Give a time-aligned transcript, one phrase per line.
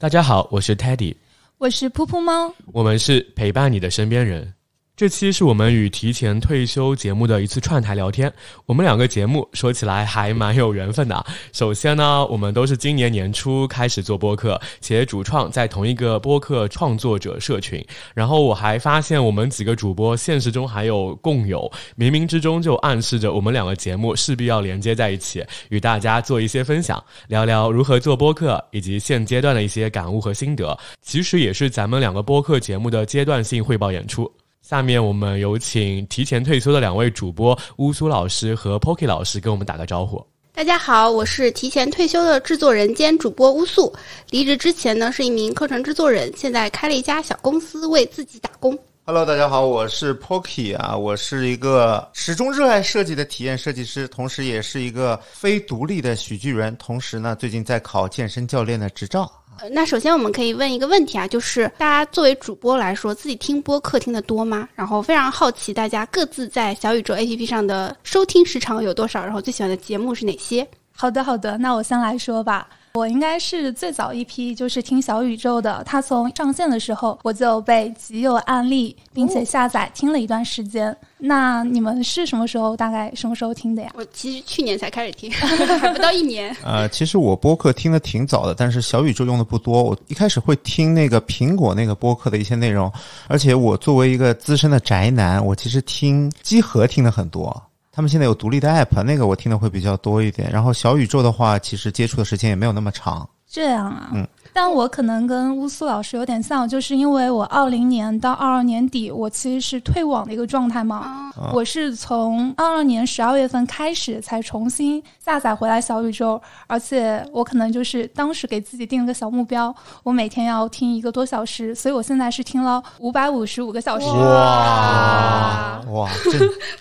[0.00, 1.16] 大家好，我是 Teddy，
[1.58, 4.54] 我是噗噗猫，我们是陪伴你的身边人。
[4.98, 8.32] 这期是我们与提前退休节目的一次串台聊天。
[8.66, 11.24] 我们两个节目说起来还蛮有缘分的。
[11.52, 17.80] 首先呢，我们都是今年年初开始做播客，且主创在同一个播客创作者社群。
[18.12, 30.76] 然后我还发现我们几个主播现实中还有共有，冥冥之中就暗示着我们两个节目势必要连接在一起，与大家做一些分享，聊聊如何做播客以及现阶段的一些感悟和心得。
[31.00, 34.28] 其实也是咱们两个播客节目的阶段性汇报演出。
[34.68, 40.22] 下面我们有请提前退休的两位主播乌苏老师和 Poki 老师跟我们打个招呼。
[40.52, 43.90] 大家好，我是提前退休的制作人兼主播乌素。
[44.28, 48.78] 离职之前呢，是一名课程制作人，现在开了一家小公司，为自己打工。
[49.06, 59.32] Hello，大家好，我是 Poki 啊，我是一个始终热爱设计的体验设计师，同时也是一个非独立的喜剧人，同时呢，最近在考健身教练的执照。
[59.72, 64.68] 那首先我们可以问一个问题啊，就是大家作为主播来说，自己听播客听的多吗？
[64.74, 70.66] 然后非常好奇大家各自在小宇宙 APP 上的收听时长有多少，然后最喜欢的节目是哪些？
[70.92, 72.68] 好的，好的，那我先来说吧。
[72.98, 80.94] 我应该是最早一批就是听小宇宙的，它从上线的时候我就被极有案例，并且下载听了一段时间。
[81.16, 82.76] 那你们是什么时候？
[82.76, 83.90] 大概什么时候听的呀？
[83.94, 85.30] 我其实去年才开始听，
[85.78, 86.54] 还不到一年。
[86.64, 89.80] 呃，其实我播客听的挺早的，但是小宇宙用的不多。
[89.80, 92.92] 我一开始会听那个苹果那个播客的一些内容，
[93.28, 97.62] 而且我作为一个资深的宅男，我其实听机核听的很多。
[97.98, 100.48] 他们现在有独立的 app，那个我听的会比较多一点。
[100.52, 103.28] 然后小宇宙的话，其实接触的时间也没有那么长。
[103.44, 104.24] 这样啊，嗯。
[104.52, 111.30] 但我可能跟乌苏老师有点像，就是因为我二零年到二二年底，我其实是退网的一个状态嘛。
[111.52, 124.06] 我是从二二年十二月份开始才重新下载回来小宇宙，而且我可能就是当时给自己定了个小目标，我每天要听一个多小时，所以我现在是听了五百五十五个小时。
[124.06, 126.08] 哇哇，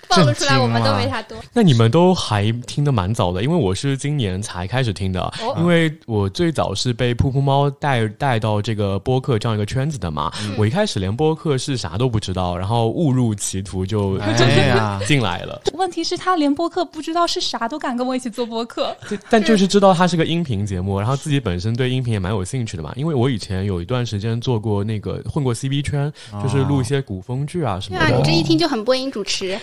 [0.09, 1.38] 暴露 出来我们都没啥多。
[1.53, 7.56] 那你们都还听的蛮早的，因为我是今年才开始听的，因为我最早是被噗噗猫。
[7.79, 14.18] 带带到这个播客这样一个圈子的嘛，我一开始连播客是啥都不知道，然后误入歧途就
[15.06, 15.62] 进来了。
[15.73, 18.96] 问题是，他连播客不知道是啥都敢跟我一起做播客，
[19.29, 22.94] 但就是知道它是个音频节目，然后自己本身对音频也蛮有兴趣的嘛。
[22.96, 26.12] 因为我以前有一段时间做过那个混过 CB 圈，
[26.44, 28.06] 就是录一些古风剧啊什么的。
[28.06, 29.57] 对啊，你这一听就很播音主持，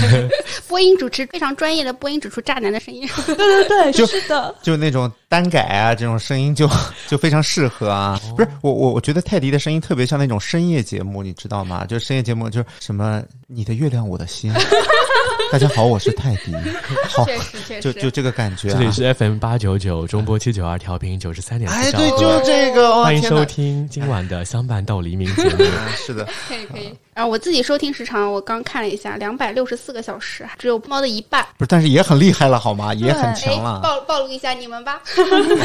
[0.68, 3.08] 播音主持非常专业的播音主持渣男的声音。
[3.26, 5.10] 对对对，就是的，就那种。
[5.28, 6.70] 单改啊，这种声音就
[7.08, 8.20] 就非常适合啊。
[8.36, 11.84] 不是我我我觉得泰迪的声音特别像那种深夜节目，你知道吗？
[11.84, 14.52] 就是深夜节目，就是什么你的月亮我的心。
[15.52, 16.52] 大家好，我是泰迪。
[17.08, 17.24] 好，
[17.80, 18.68] 就就这个感觉。
[18.70, 21.76] 这里是 FM 八九九中波七九二调频九十三点四。
[21.76, 23.04] 哎，对，就这个。
[23.04, 25.64] 欢迎收听今晚的相伴到黎明节目。
[25.96, 26.92] 是的，可以可以。
[27.14, 31.46] 然后我自己收听时长，我刚看了一下，两百六十四个小时，只有猫的一半。
[31.56, 32.92] 不是，但是也很厉害了，好吗？
[32.92, 33.80] 也很强了。
[33.80, 35.00] 暴暴露一下你们吧。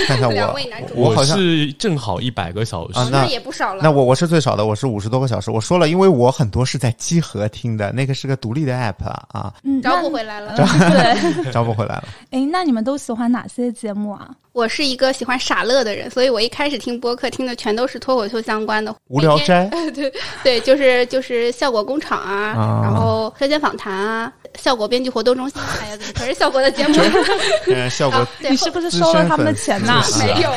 [0.07, 3.81] 看看我，两位男主，我好像是正好一百个小时啊，那也不少了。
[3.83, 5.49] 那我我是最少的，我是五十多个小时。
[5.49, 9.53] 我说了，因为我很多是在机合听的，那个是个独立的 app 啊。
[9.63, 12.03] 嗯，找不回来了，对， 找不回来了。
[12.31, 14.29] 哎，那你们都喜欢哪些节目啊？
[14.53, 18.93] 我是一个喜欢傻乐的人，所以我一开始听播客听的全都是脱口秀相关的。
[19.07, 20.11] 无聊斋， 对
[20.43, 26.95] 对，就是就是效果工厂啊，然后车间访谈啊，效果编辑活动中心，哎呀，怎么全是效果的节目？
[27.89, 30.03] 效果，你是不是收了他们的钱呐？
[30.19, 30.51] 没有，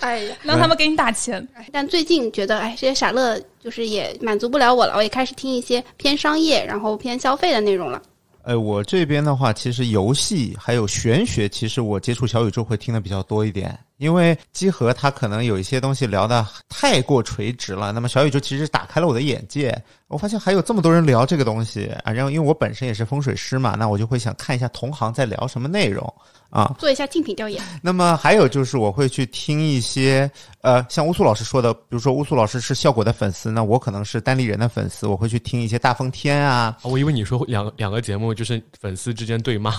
[0.00, 1.46] 哎呀，让他们给你打钱。
[1.70, 8.02] 但最近觉得，哎，这些傻乐就是也满足不了我了，我也开始听一些偏商业，然后偏消费的内容了。
[8.42, 17.92] 哎，我这边的话，其实游戏还有玄学，其实我接触小宇宙会听的比较多一点，因为机核它可能有一些东西聊的太过垂直了。
[17.92, 19.76] 那么小宇宙其实打开了我的眼界，
[20.08, 22.10] 我发现还有这么多人聊这个东西啊。
[22.12, 26.12] 然后因为我本身也是风水师嘛，那我就会想看一下同行在聊什么内容。
[26.50, 27.62] 啊，做一下竞品调研。
[27.82, 30.30] 那么还有就是，我会去听一些，
[30.62, 36.78] 呃，像乌苏老师说的，比如说乌苏老师是效果的粉丝，那我可能是单立人的粉丝，我会去听一些大风天啊。
[36.84, 39.72] 我以为你说两两个节目就是粉丝之间对骂，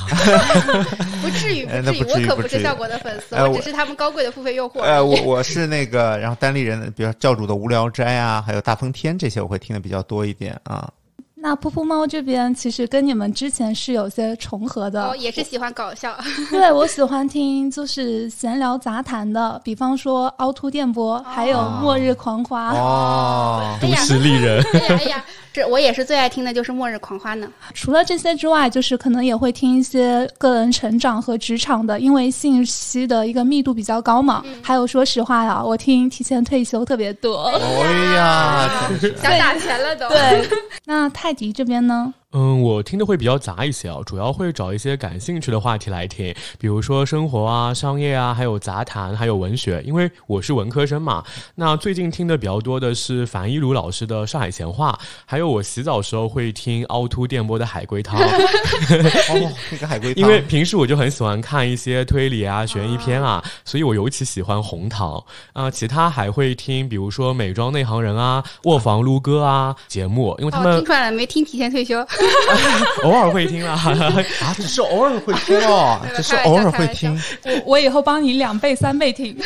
[1.23, 4.81] 不至于，不至于，我可不是效果的粉丝，我只是他们高贵的付费诱惑。
[4.81, 10.89] 呃，我我是那个，然后单立人，比如教主的无聊斋啊，还有大风天这些，我会听的比较多一点啊。
[11.41, 16.13] 那噗噗猫这边其实跟你们之前是有些重合的，也是喜欢搞笑。
[16.51, 22.73] 对，我喜欢听就是闲聊杂谈的，比方说凹凸电波，还有末日狂花。
[22.73, 24.61] 哦，都市丽人。
[24.73, 27.51] 哎呀哎呀，是我也是最爱听的就是《末日狂欢》呢。
[27.73, 34.43] 除了这些之外，就是可能也会听一些个人成长和职场的，因为信息的一个密度比较高嘛。
[34.61, 37.51] 还有，说实话呀，我听提前退休特别多。
[37.83, 38.89] 哎呀，
[39.21, 40.07] 想打钱了都。
[40.09, 40.47] 对，
[40.85, 42.13] 那泰迪这边呢？
[42.31, 49.81] 嗯，我听的会比较杂一些啊，主要会找一些感兴趣的话题来听，比如说生活啊、商业啊，还有杂谈，还有文学。
[49.83, 51.23] 因为我是文科生嘛，
[51.55, 54.91] 那最近听的比较多的是樊一茹老师的《上海闲话》，
[55.25, 58.19] 还有我洗澡时候会听凹凸电波的《海龟汤》。
[59.33, 60.23] 哦， 那个海龟汤。
[60.23, 65.23] 因为平时我就很喜欢看一些推理啊、悬疑片啊，所以我尤其喜欢红糖
[65.53, 65.71] 啊。
[65.71, 71.25] 其他还会听，比如说美妆内行人啊、卧房撸歌啊节目，因为他们听出来了没？
[71.25, 72.05] 听提前退休。
[73.03, 73.73] 偶尔会听啊，
[74.41, 77.19] 啊，只是偶尔会听哦，只是偶尔会听。
[77.45, 79.37] 我我以后帮你两倍三倍听，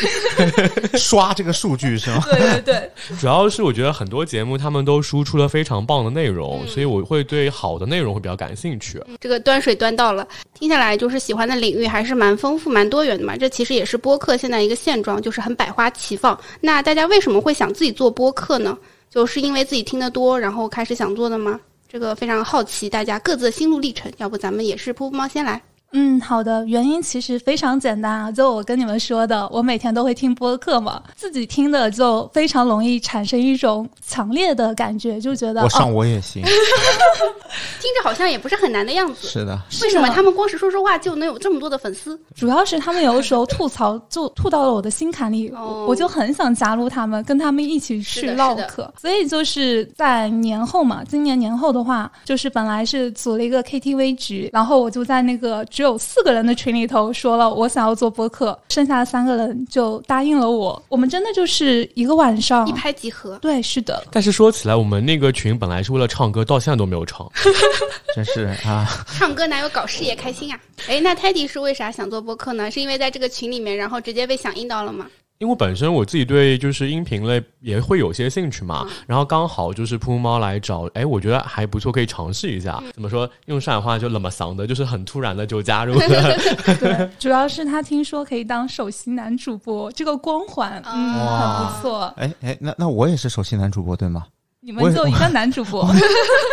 [0.98, 2.24] 刷这个数据是吗？
[2.30, 9.02] 对对对，主要是我觉得很多节目他们都输出了非常棒的内容，所以我会对好的内容会比较感兴趣。
[9.20, 13.36] 这个端水端到了，听下来就是喜欢的领域还是蛮丰富、蛮多元的嘛。
[13.38, 16.38] 这其实也是播客现在一个现状，就是很百花齐放。
[16.62, 18.78] 那大家为什么会想自己做播客呢？
[19.10, 21.60] 就是因为自己听得多，然后开始想做的吗？
[21.94, 25.62] 这个非常好奇，大家各自的心路历程，要不咱们也是噗噗猫先来。
[25.94, 26.66] 嗯，好的。
[26.66, 36.42] 原因其实非常简单啊，就我跟你们说的，我每天都会听播客嘛，自己听的就非常容易产生一种强烈的感觉，就觉得我上我也行，
[37.80, 39.28] 听着好像也不是很难的样子。
[39.28, 42.20] 是的，为什么他们光是说说话就能有这么多的粉丝？
[42.36, 45.52] 主要是他们有的时候吐槽就吐到了我的心坎里，
[45.88, 48.92] 我就很想加入他们，跟他们一起去唠嗑。
[49.00, 60.82] 所以就是在年后嘛，今年年后的话，就是本来是组了一个 KTV 局，然后我就在那个只有四个人的群里头说了我想要做播客，剩下的三个人就答应了我。
[60.88, 63.38] 我们真的就是一个晚上一拍即合。
[63.40, 64.02] 对，是的。
[64.10, 67.30] 但是说起来，我们那个群本来是为了唱歌，到现在都没有唱，
[68.16, 68.88] 真是啊！
[69.08, 70.58] 唱歌哪有搞事业开心啊？
[70.88, 72.72] 哎，那泰迪是为啥想做播客呢？
[72.72, 75.06] 是因为在这个群里面，然后直接被响应到了吗？
[75.44, 82.82] 因为本身我自己对就是音频类也会有些兴趣嘛，然后刚好就是噗噗猫来找，哎，我觉得还不错，可以尝试一下。
[82.94, 83.30] 怎么说？
[83.48, 86.00] 用上海话就那么嗓的，就是很突然的就加入了。
[86.80, 92.06] 对，主要是他听说可以当首席男主播，这个光环嗯很不错。
[92.16, 94.26] 哎哎，那那我也是首席男主播对吗？
[94.66, 95.86] 你们就一个男主播，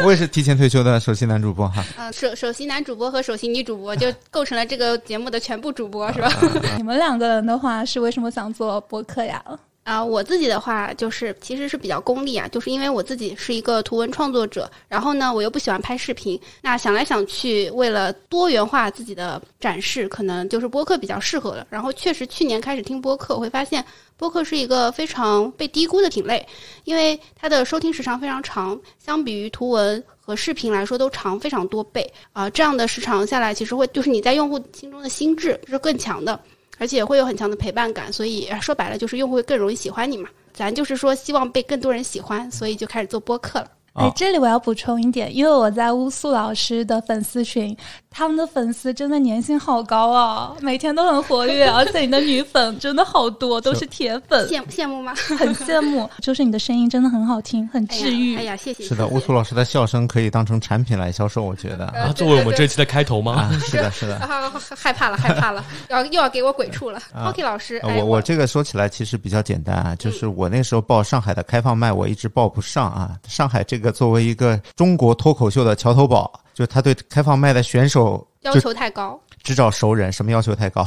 [0.05, 1.85] 我也是提前退休的首席男主播哈。
[1.97, 6.29] 啊，首首席男主播和首席女主播就构成了这个节目的全部主播是吧？
[6.77, 9.41] 你们两个人的话是为什么想做播客呀？
[9.83, 21.67] 啊，我自己的话就是其实是比较功利啊，就是因为我自己是一个图文创作者，然后呢我又不喜欢拍视频，那想来想去，为了多元化自己的展示，可能就是播客比较适合了。
[21.71, 23.85] 然后确实去年开始听播客，我会发现
[24.17, 26.47] 播客是一个非常被低估的品类，
[26.85, 32.49] 因为它的收听时长非常长，相比于图文和视频来说都长非常多倍啊。
[32.51, 36.39] 这样的时长下来，其实会就是你在用户心中的心智是更强的。
[36.81, 40.31] 而且会有很强的陪伴感，所以说白了就是用户会更容易喜欢你嘛。
[40.55, 43.71] 咱就是说希望被更多人喜欢，所以就开始做播客了。
[43.95, 47.77] 哎，这里我要补充一点，因为我在乌苏老师的粉丝群。
[48.13, 55.15] 他们的粉丝真的粘性好高啊，每天都很活跃， 而且你的女粉真的好多，都是铁粉，羡羡慕吗？
[55.39, 58.37] 很羡慕， 就是你的声音真的很好听，很治愈。
[58.37, 58.83] 哎呀，谢谢。
[58.83, 63.49] 是的，乌苏老师的笑声可以当成产品来销售，我觉得啊，作为我们这期的开头吗？
[63.61, 64.19] 是的，是的。
[64.77, 67.01] 害怕了，害怕了，要又要给我鬼畜了。
[67.15, 73.17] Hockey 老师，我我这个说起来其实比较简单啊，就是我那时候报上海的开放麦，我一直报不上啊。
[73.29, 76.33] 上海这个作为一个中国脱口秀的桥头堡。
[76.53, 80.85] 就他对开放麦的选手要求太高，只找熟人，什么要求太高？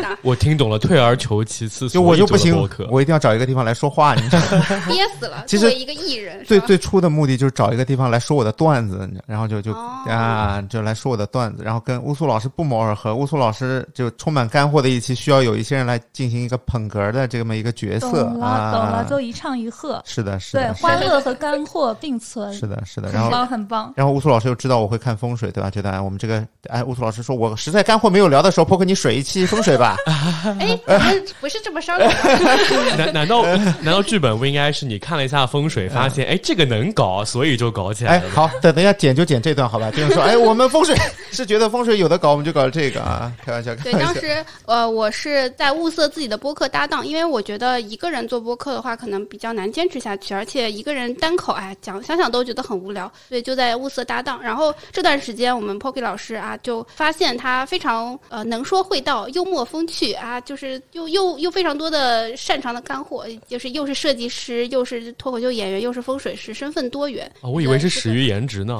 [0.00, 2.54] 的， 我听懂了，退而求其次，就我就不行，
[2.90, 4.42] 我一定要找一个地方来说话，你知道
[4.86, 5.44] 憋死了。
[5.46, 13.14] 其实一个艺人，最最初的目的就是找一个地方来说我的段子，然后就就啊，就来说我的段子，然后跟乌苏老师不谋而合。
[13.14, 20.02] 乌苏老师就充满干货的一期，需要有一些人来进行一个捧哏的这么一个角色啊，懂了，就一唱一和。
[20.04, 22.52] 是的，是的，对，欢乐和干货并存。
[22.52, 23.92] 是的，是的，然后很棒，很棒。
[23.96, 25.70] 然后乌苏老师又知道我会看风水，对吧？
[25.70, 29.83] 觉得哎我们这个，哎，乌苏老师说我实在干货没有聊的时候，破克你水一期风水吧。
[30.60, 32.96] 哎， 不是不是这么商量的。
[32.96, 33.44] 难难道
[33.82, 38.26] 难道剧本不应该是你看了一下风水，发现哎这个能搞，所以就搞起来了？
[38.26, 39.90] 哎，好，等等一下剪就剪这段好吧？
[39.90, 40.96] 就是说，哎，我们风水
[41.32, 43.72] 是觉得风水有的搞，我们就搞这个啊，开玩笑。
[43.72, 54.40] 玩笑对，当时呃，我是在物色自己的播客搭档，因为我觉得一个人做播客的话，可能比较难坚持下去，而且一个人单口哎讲想想都觉得很无聊，所以就在物色搭档。
[54.42, 67.28] 然后这段时间我们 Pocky 老师啊，就发现他非常呃能说会道、幽默风趣啊，就是又又又非常多的擅长的干货，就是又是设计师，又是脱口秀演员，又是风水师，身份多元。
[67.40, 68.78] 啊，我以为是始于颜值呢。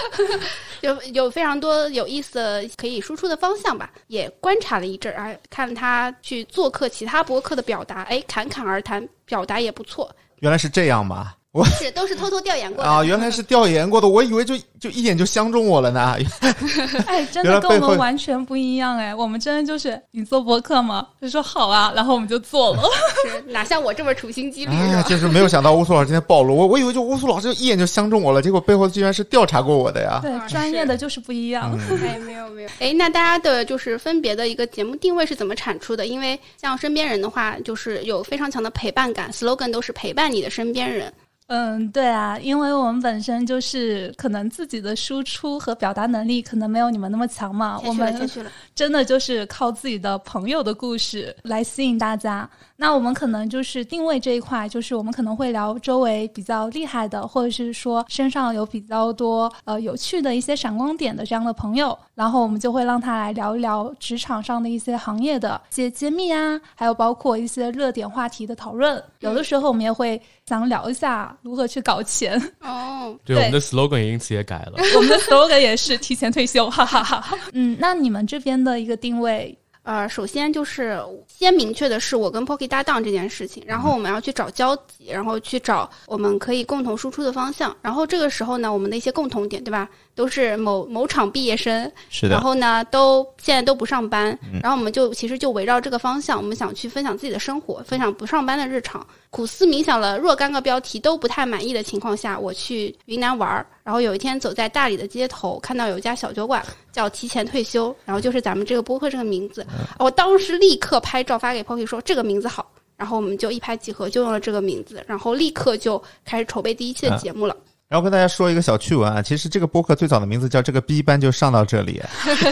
[0.80, 11.34] 有有非常多有意思的可以输出的方向吧，也观察了一阵儿啊，看他去做客其他博客的表达，哎，侃侃而谈，表达也不错，原来是这样嘛？
[11.54, 16.16] 我是都是偷偷调研过的啊，原来是调研过的，我以为就就一眼就相中我了呢。
[17.06, 21.06] 哎，真的跟我们完全不一样哎，我们真的就是你做博客吗？
[21.22, 22.82] 就说好啊，然后我们就做了。
[23.22, 24.74] 是哪像我这么处心积虑？
[24.74, 30.18] 哎， 就是没有想到乌苏老师今天暴露我，我以为就乌苏老师就一眼就相中我了，结果背后居然是调查过我的呀。
[30.20, 31.78] 对，专业的就是不一样。
[32.04, 32.68] 哎，没有没有。
[32.80, 36.04] 哎，那大家的就是分别的一个节目定位是怎么产出的？
[36.04, 41.12] 因为像身边人的话，就是有非常强的陪伴感，slogan 都是陪伴你的身边人。
[41.46, 48.30] 嗯，对啊，因为我们本身就是可能自己的输出和表达能力可能没有你们那么强嘛，我们
[48.74, 52.48] 真的就是靠自己的朋友的故事来吸引大家。
[52.76, 69.02] 那我们可能就是定位这一块，就是我们可能会聊周围比较厉害的，或者是说身上有比较多呃有趣的一些闪光点的这样的朋友，然后我们就会让他来聊一聊职场上的一些行业的一些揭秘啊，还有包括一些热点话题的讨论。
[69.20, 73.16] 有的时候我们也会想聊一下如何去搞钱哦。
[73.24, 77.38] 对，我们的 slogan 也因此也改了， 我们的 slogan 也是提前退休，哈哈哈。
[77.52, 79.56] 嗯，那你们这边的一个定位？
[79.84, 80.98] 呃，首先就是
[81.28, 89.88] 先明确的是我跟 Pocky 搭档这件事情，然后我们要去找交集，然后去找我们可以共同输出的方向，然后这个时候呢，我们的一些共同点，对吧？
[90.14, 92.34] 都是某某厂毕业生，是的。
[92.34, 99.06] 然后呢，都现在都不上班，然后我们就其实就围绕这个方向，我们想去分享自己的生活，分享不上班的日常。
[99.28, 103.66] 苦思冥想了若干个标题都不太满意的情况下，我去云南玩儿。
[103.84, 109.64] 然后有一天走在大理的街头，看到有一家小酒馆叫“提前退休”，然后就是咱们这个播客这个名字。
[109.98, 117.54] 我当时立刻拍照发给 Pocky 说这个名字好，然后我们就一拍即合，就用了这个名字，然后立刻就开始筹备第一期的节目了。
[117.86, 122.02] 然后跟大家说一个小趣闻啊，其实这个播客最早的名字叫“这个 B 班”，就上到这里。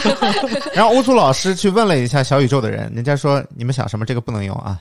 [0.74, 4.04] 然后乌苏老师去问了一下小宇宙的人，人家说你们想什么？
[4.04, 4.78] 这个不能用啊。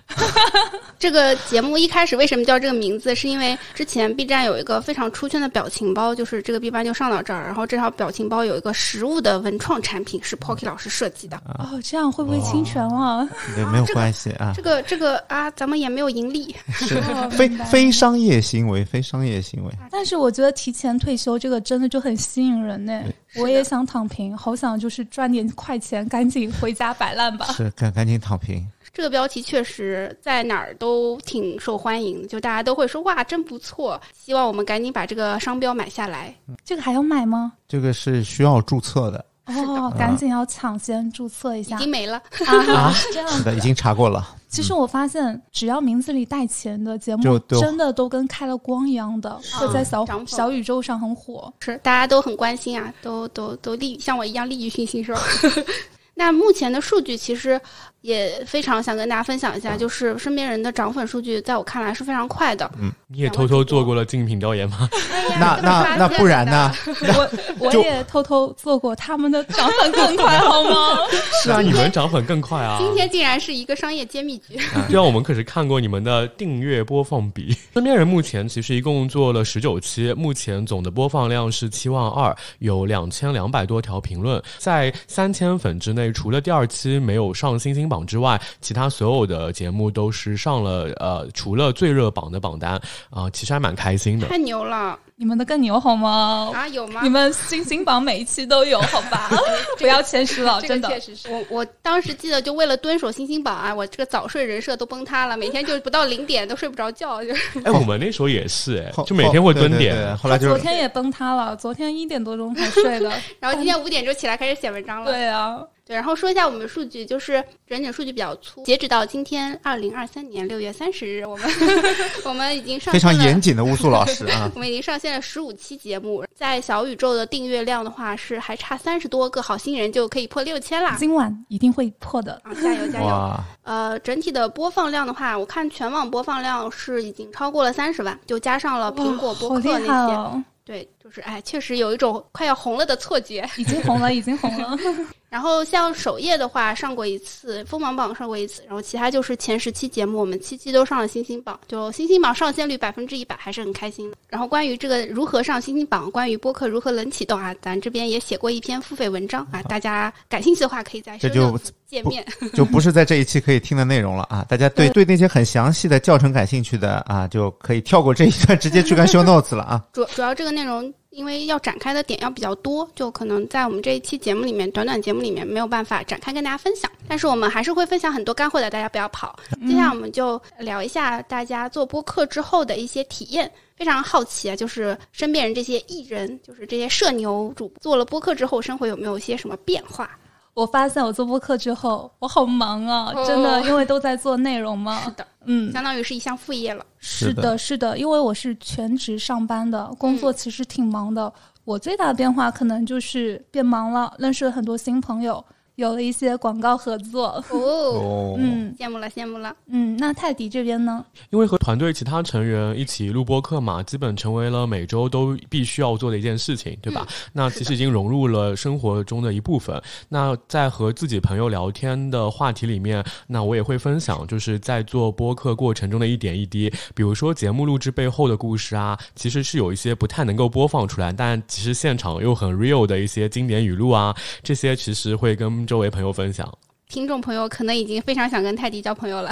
[1.01, 3.15] 这个节目一开始为什么叫这个名字？
[3.15, 11.37] 是因为之前 B 站有一个非常出圈的表情包，就是这个 B 班就上到这儿，然后这条表情包有一个实物的文创产品是 Pocky 老师设计的。
[11.57, 13.27] 哦，这样会不会侵权了？
[13.55, 14.53] 对，没有关系啊。
[14.55, 17.01] 这个这个啊，咱们也没有盈利，是
[17.33, 19.71] 非非商业行为，非商业行为。
[19.89, 23.01] 但是我觉得提前退休这个真的就很吸引人呢。
[23.37, 27.47] 我也想躺平，好想就是赚点快钱，赶紧回家摆烂吧。
[27.53, 28.63] 是，赶赶紧躺平。
[28.93, 33.99] 这个标题确实在哪儿都挺受欢迎，就大家都会说哇，真不错。
[34.13, 36.35] 希望我们赶紧把这个商标买下来。
[36.65, 37.53] 这个还要买吗？
[37.67, 39.25] 这个是需要注册的。
[39.45, 41.75] 哦，赶紧要抢先注册一下。
[41.75, 42.17] 已经没了
[42.47, 42.93] 啊！
[43.11, 44.35] 这样是的，已经查过了。
[44.47, 51.51] 其实我发现，只要名字里带钱的节目，真的都跟开了光一样的，会在小小宇宙上很火。
[51.59, 55.21] 是，大家都很关心啊，都都都利像我一样利欲熏心，是吧？
[56.13, 57.59] 那目前的数据其实
[58.01, 62.69] 也非常想跟大家分享一下，就是身边人的涨粉数据，在我看来是非常快的。
[62.79, 64.89] 嗯，你也偷偷做过了竞品调研吗？
[65.39, 66.71] 那那 那不然呢？
[67.09, 67.29] 我
[67.59, 70.97] 我也偷偷做过，他们的涨粉更快好吗？
[71.43, 72.77] 是啊，你们涨粉更快啊！
[72.79, 74.59] 今天竟然是一个商业揭秘局。
[74.89, 77.55] 对啊，我们可是看过你们的订阅播放比。
[77.73, 86.11] 身边人目前其实一共做了十九期，目前总的播放量是七万二，有两千两百多条评论，在三千粉之内。
[86.11, 92.79] 除了第二期没有上星星榜之外，其他所有的节目都是上了呃，除了最热榜的榜单
[93.09, 94.27] 啊，其实还蛮开心的。
[94.27, 94.97] 太牛了！
[95.17, 96.49] 你们的更牛好吗？
[96.51, 97.01] 啊，有吗？
[97.03, 99.29] 你们星星榜每一期都有，好吧？
[99.77, 100.87] 不要谦虚了，真的。
[100.87, 107.23] 确实是我，我当时记得就为了蹲守星星榜啊，我这个早睡人设都崩塌了，每天就不到零点都睡不着觉。
[107.23, 107.31] 就
[107.63, 115.11] 哎，我们那时候也是哎，就每天会蹲点，后来就昨天也崩塌了，昨天一点多钟才睡的， 然后今天五点钟起来开始写文章了。
[115.11, 115.59] 对啊。
[115.85, 118.63] 对，然后说一下我们的数据，就是整体数据比较粗。
[118.63, 121.49] 截止到今天二零二三年六月三十日，我们
[122.23, 130.95] 我们已经上线非常严谨的乌苏老师啊， 我们已经上线了十五期节目，在小宇宙的订阅量的话是还差三十多个好心人就可以破六千啦。
[130.99, 132.53] 今晚一定会破的啊！
[132.53, 133.39] 加油加油！
[133.63, 140.43] 呃，整体的播放量的话，我看全网播放量是已经超过了三十万，就加上了苹果播客那些。
[140.71, 143.45] 对，就是哎，确实有一种快要红了的错觉。
[143.57, 144.77] 已经红了，已经红了。
[145.27, 154.15] 然后像首页的话，上过一次锋芒榜上过一次，然后其他就是前十期节目，我们七期都上了星星榜，就星星榜上线率百分之一百，还是很开心的。
[154.29, 161.59] 然后关于这个如何上星星榜，关于播客如何冷启动啊，咱这边也写过一篇付费文章啊，大家感兴趣的话可以在这就
[161.91, 164.45] 界面， 就不是在这一期可以听的内容了啊！
[164.49, 169.83] 大家对对那些很详细的教程感兴趣的啊，就可以跳过这一段，直接去看 show notes 了啊。
[169.91, 170.91] 主主要这个内容。
[171.11, 176.89] 因为要展开的点要比较多，就可能在我们这一期节目里面，短短节目里面没有办法展开跟大家分享。
[177.05, 179.37] 但是我们还是会分享很多干货的，大家不要跑。
[179.67, 183.51] 接下来我们就聊一下大家做播客之后的一些体验。
[183.75, 190.17] 非常好奇啊，就是身边人这些艺人，就是这些社牛主做了播客之后，生活有没有一些什么变化？
[190.53, 195.01] 我发现我做播客之后，我好忙啊，真的，因为都在做内容嘛。
[195.03, 196.85] 是的，嗯，相当于是一项副业了。
[196.99, 201.31] 是的，是的，因为我是全职上班的，工作其实挺忙的。
[201.63, 205.43] 我最大的变化可能就是变忙了，认识了很多新朋友。
[205.75, 211.03] 有了一些广告合作哦，嗯，羡慕了，羡慕了，嗯，那泰迪这边呢？
[211.29, 217.07] 因为和团队其他成员一起录播客嘛，基本成为了每周都必须要做的一件事情，对吧？
[217.33, 219.81] 那其实已经融入了生活中的一部分。
[220.09, 235.60] 那在和自己朋友聊天的话题里面，那我也会分享，就是在做播客过程中的一点一滴，比如说节目录制背后的故事啊，其实是有一些不太能够播放出来，但其实现场又很 real 的一些经典语录啊，这些其实会跟。
[235.65, 236.51] 周围朋友分享，
[236.89, 239.31] 听众朋友可能已经非常想跟泰迪交朋友了，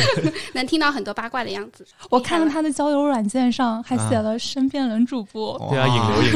[0.52, 1.86] 能听到很多八卦的样子。
[2.10, 6.32] 我看到他的交友软件上还写了身边人主播，对啊，引流引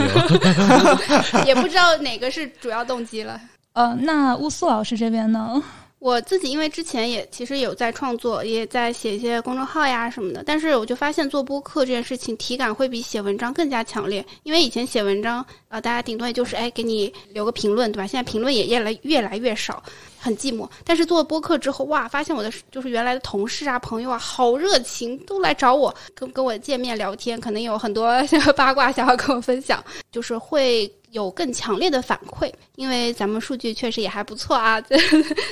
[1.37, 3.41] 流， 也不知道哪个是主要动机了。
[3.75, 5.63] 呃，那乌苏老师这边呢？
[6.03, 14.25] 我自己因为之前也其实有在创作，也在写一些公众号呀什么的，但是我就发现做播客这件事情体感会比写文章更加强烈。
[14.43, 18.05] 因为以前写文章，啊，大家顶多也就是哎给你留个评论，对吧？
[18.05, 19.81] 现在评论也越来越来越少，
[20.23, 20.69] 很寂寞。
[20.85, 28.15] 但是做播客之后，哇，发现我的就是原来的同事啊、朋友啊，好热情，都来找我跟跟我见面聊天，可能有很多
[28.57, 30.91] 八卦想要跟我分享，就是会。
[31.13, 34.97] 有更强烈的反馈，因为咱们数据确实也还不错啊， 在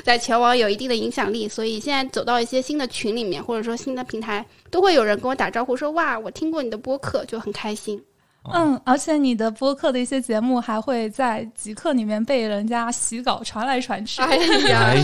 [0.03, 8.03] 在全网有一定的影响力，所以现在走到一些新的群里面，或者说新的平台，都会有人跟我打招呼说：“哇，我听过你的播客，就很开心。”
[8.45, 14.23] 嗯，而且你的播客的一些节目还会在极客里面被人家洗稿传来传去。
[14.23, 14.37] 哎
[14.69, 14.95] 呀，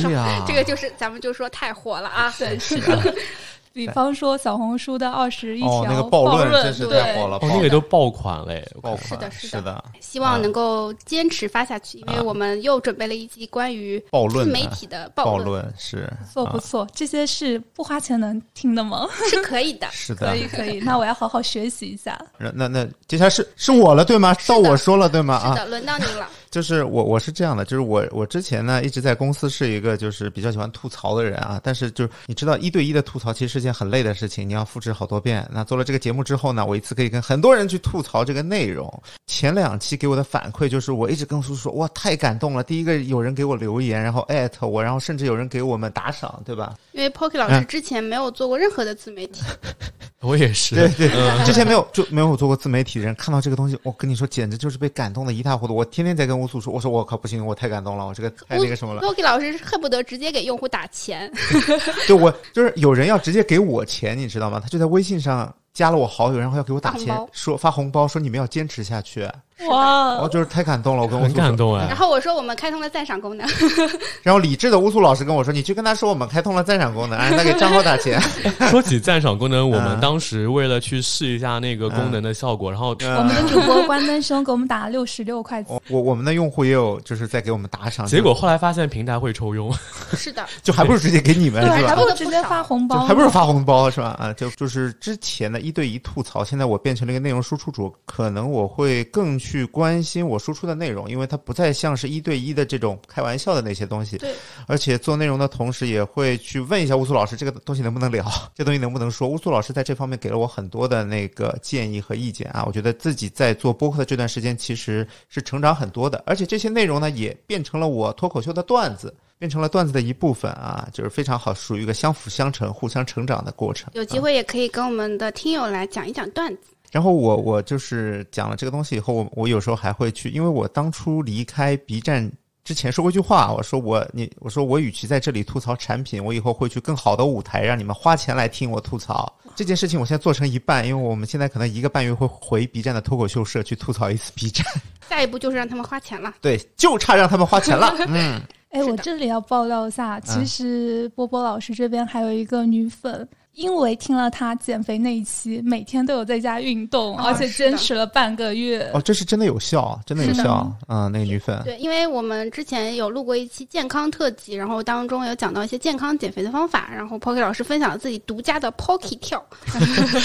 [0.48, 2.34] 这个就是咱们就说太火了啊！
[2.38, 3.14] 对，是的。
[3.76, 9.84] 比方说小红书的二十一条那个暴论真是太火了，那个都爆款嘞，爆款是的，是的。
[10.00, 16.89] 希望能够坚持发下去，因为我们又准备了一集关于暴论自媒体的暴论，是不错不错。
[16.95, 19.06] 这些是不花钱能听的吗？
[19.28, 20.80] 是可以的， 是的，可以可以。
[20.80, 22.19] 那我要好好学习一下。
[22.39, 24.34] 那那接下来是是我了对吗？
[24.49, 25.34] 到我说了对吗？
[25.34, 26.26] 啊，是的，轮到您了。
[26.49, 35.44] 就是我我是这样的，就是我我之前呢一直在公司是一个就是比较喜欢吐槽的人啊，但是就是你知道一对一的吐槽其实是件很累的事情，你要复制好多遍。
[35.52, 39.02] 那做了这个节目之后呢，我一次可以跟很多人去吐槽这个内容。
[39.26, 46.74] 前两期给我的反馈就是我一直跟叔叔说哇太感动了，第一个有人给我留言，然后艾特我，然后甚至有人给我们打赏，对吧？
[46.92, 49.42] 因为 Pocky 老师之前没有做过任何的自媒体，
[50.26, 55.75] 我也是，对对，之前没有就没有做过自媒体的人看到这个东西，我跟你说简直就是被感动的一塌糊涂。
[55.75, 57.17] 我天天在跟乌苏说，我说我靠。
[57.17, 59.00] 不行，我太感动了，我这个太那个什么了。
[59.00, 61.32] Loki 老师恨不得直接给用户打钱，
[62.06, 64.60] 对我就是有人要直接给我钱，你知道吗？
[64.62, 69.28] 他就在微信上加了我好友，然后要给我打钱，说发红包，说你们要坚持下去。
[69.69, 70.12] 哇！
[70.12, 71.86] 然后就是太感动了，我跟很感动哎。
[71.86, 73.47] 然后我说我们开通了赞赏功能，
[74.23, 78.19] 然后理智的乌苏老师跟我说，你去跟他说我们开通了赞赏功能， 让他给账号打钱。
[78.71, 85.78] 说起赞赏功能，我们当时为了去试一下那个功能的效果，然后我们的主播关灯兄给我们打了六十六块钱。
[85.89, 89.73] 我我们的用户也有就是在给我们打赏，结果后来发现平台会抽佣。
[90.12, 91.89] 是的，就还不如直接给你们，是吧？
[91.89, 94.15] 还不如直接发红包，还不如发红包是吧？
[94.21, 100.24] 啊，就就是之前的一对一吐槽，现在我变成了一个内容输出主，可能我会更去关心。
[100.24, 104.32] 我输出的内容，因为它不再像是一对一的这种开玩笑的那些东西，对，
[104.68, 108.24] 而且做内容的同时也会去问一下乌苏老师，这个东西能不能聊，
[108.54, 109.26] 这东西能不能说。
[109.28, 123.90] 乌苏老师在这方面给了我很多的那个建议和意见啊，我觉得自己在做播客的这段时间其实是成长很多的，而且这些内容呢也变成了我脱口秀的段子，变成了段子的一部分啊，就是非常好，属于一个相辅相成、互相成长的过程。
[123.94, 126.62] 有机会也可以跟我们的听友来讲一讲段子。
[126.92, 132.30] 然后我我就是讲了这个东西以后，我我有时候还会去，因为我当初离开 B 站
[132.64, 140.00] 之前说过一句话，我说我你我说我与其在这里吐槽产品，我以后会去更好的舞台让你们花钱来听我吐槽这件事情。
[140.00, 144.64] 我现在做成一半，因为我们现在可能一个半月会回 B 站的脱口秀社去吐槽一次 B 站。
[145.08, 146.34] 下一步就是让他们花钱了。
[146.40, 147.94] 对，就差让他们花钱了。
[148.08, 148.40] 嗯，
[148.76, 153.26] 哎，我这里要爆料一下，其实波波老师这边还有一个女粉。
[153.56, 158.90] 因为听了他减肥那一期，每天都有在家运动，而且坚持了半个月。
[158.92, 160.71] 哦，这是真的有效，真的有效。
[160.88, 161.62] 嗯，那个女粉。
[161.64, 169.42] 对，因为我们之前有录过一期健康特辑，然后当中有讲到一些健康减肥的方法，然后 Pocky 老师分享了自己独家的 Pocky 跳。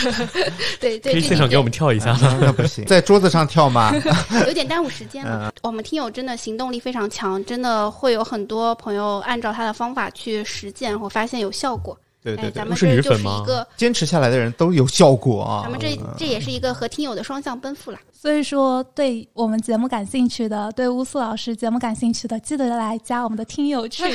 [0.81, 2.37] 对对，可以现场给我们跳一下吗？
[2.41, 3.93] 那不行，在桌子上跳吗？
[4.45, 5.53] 有点耽误时间了。
[5.63, 11.97] 我们听友真的行动力非常强，真的会有很多朋友按照他的方法去实践，我发现有效果。
[12.23, 15.61] 对对对，咱们这就是一个坚持下来的人都有效果啊。
[15.63, 17.99] 咱们这这也是一个和听友的双向奔赴啦。
[18.11, 24.05] 所以说，对我们节目感兴趣的，对乌苏老师节目感兴趣的，记得来加我们的听友群。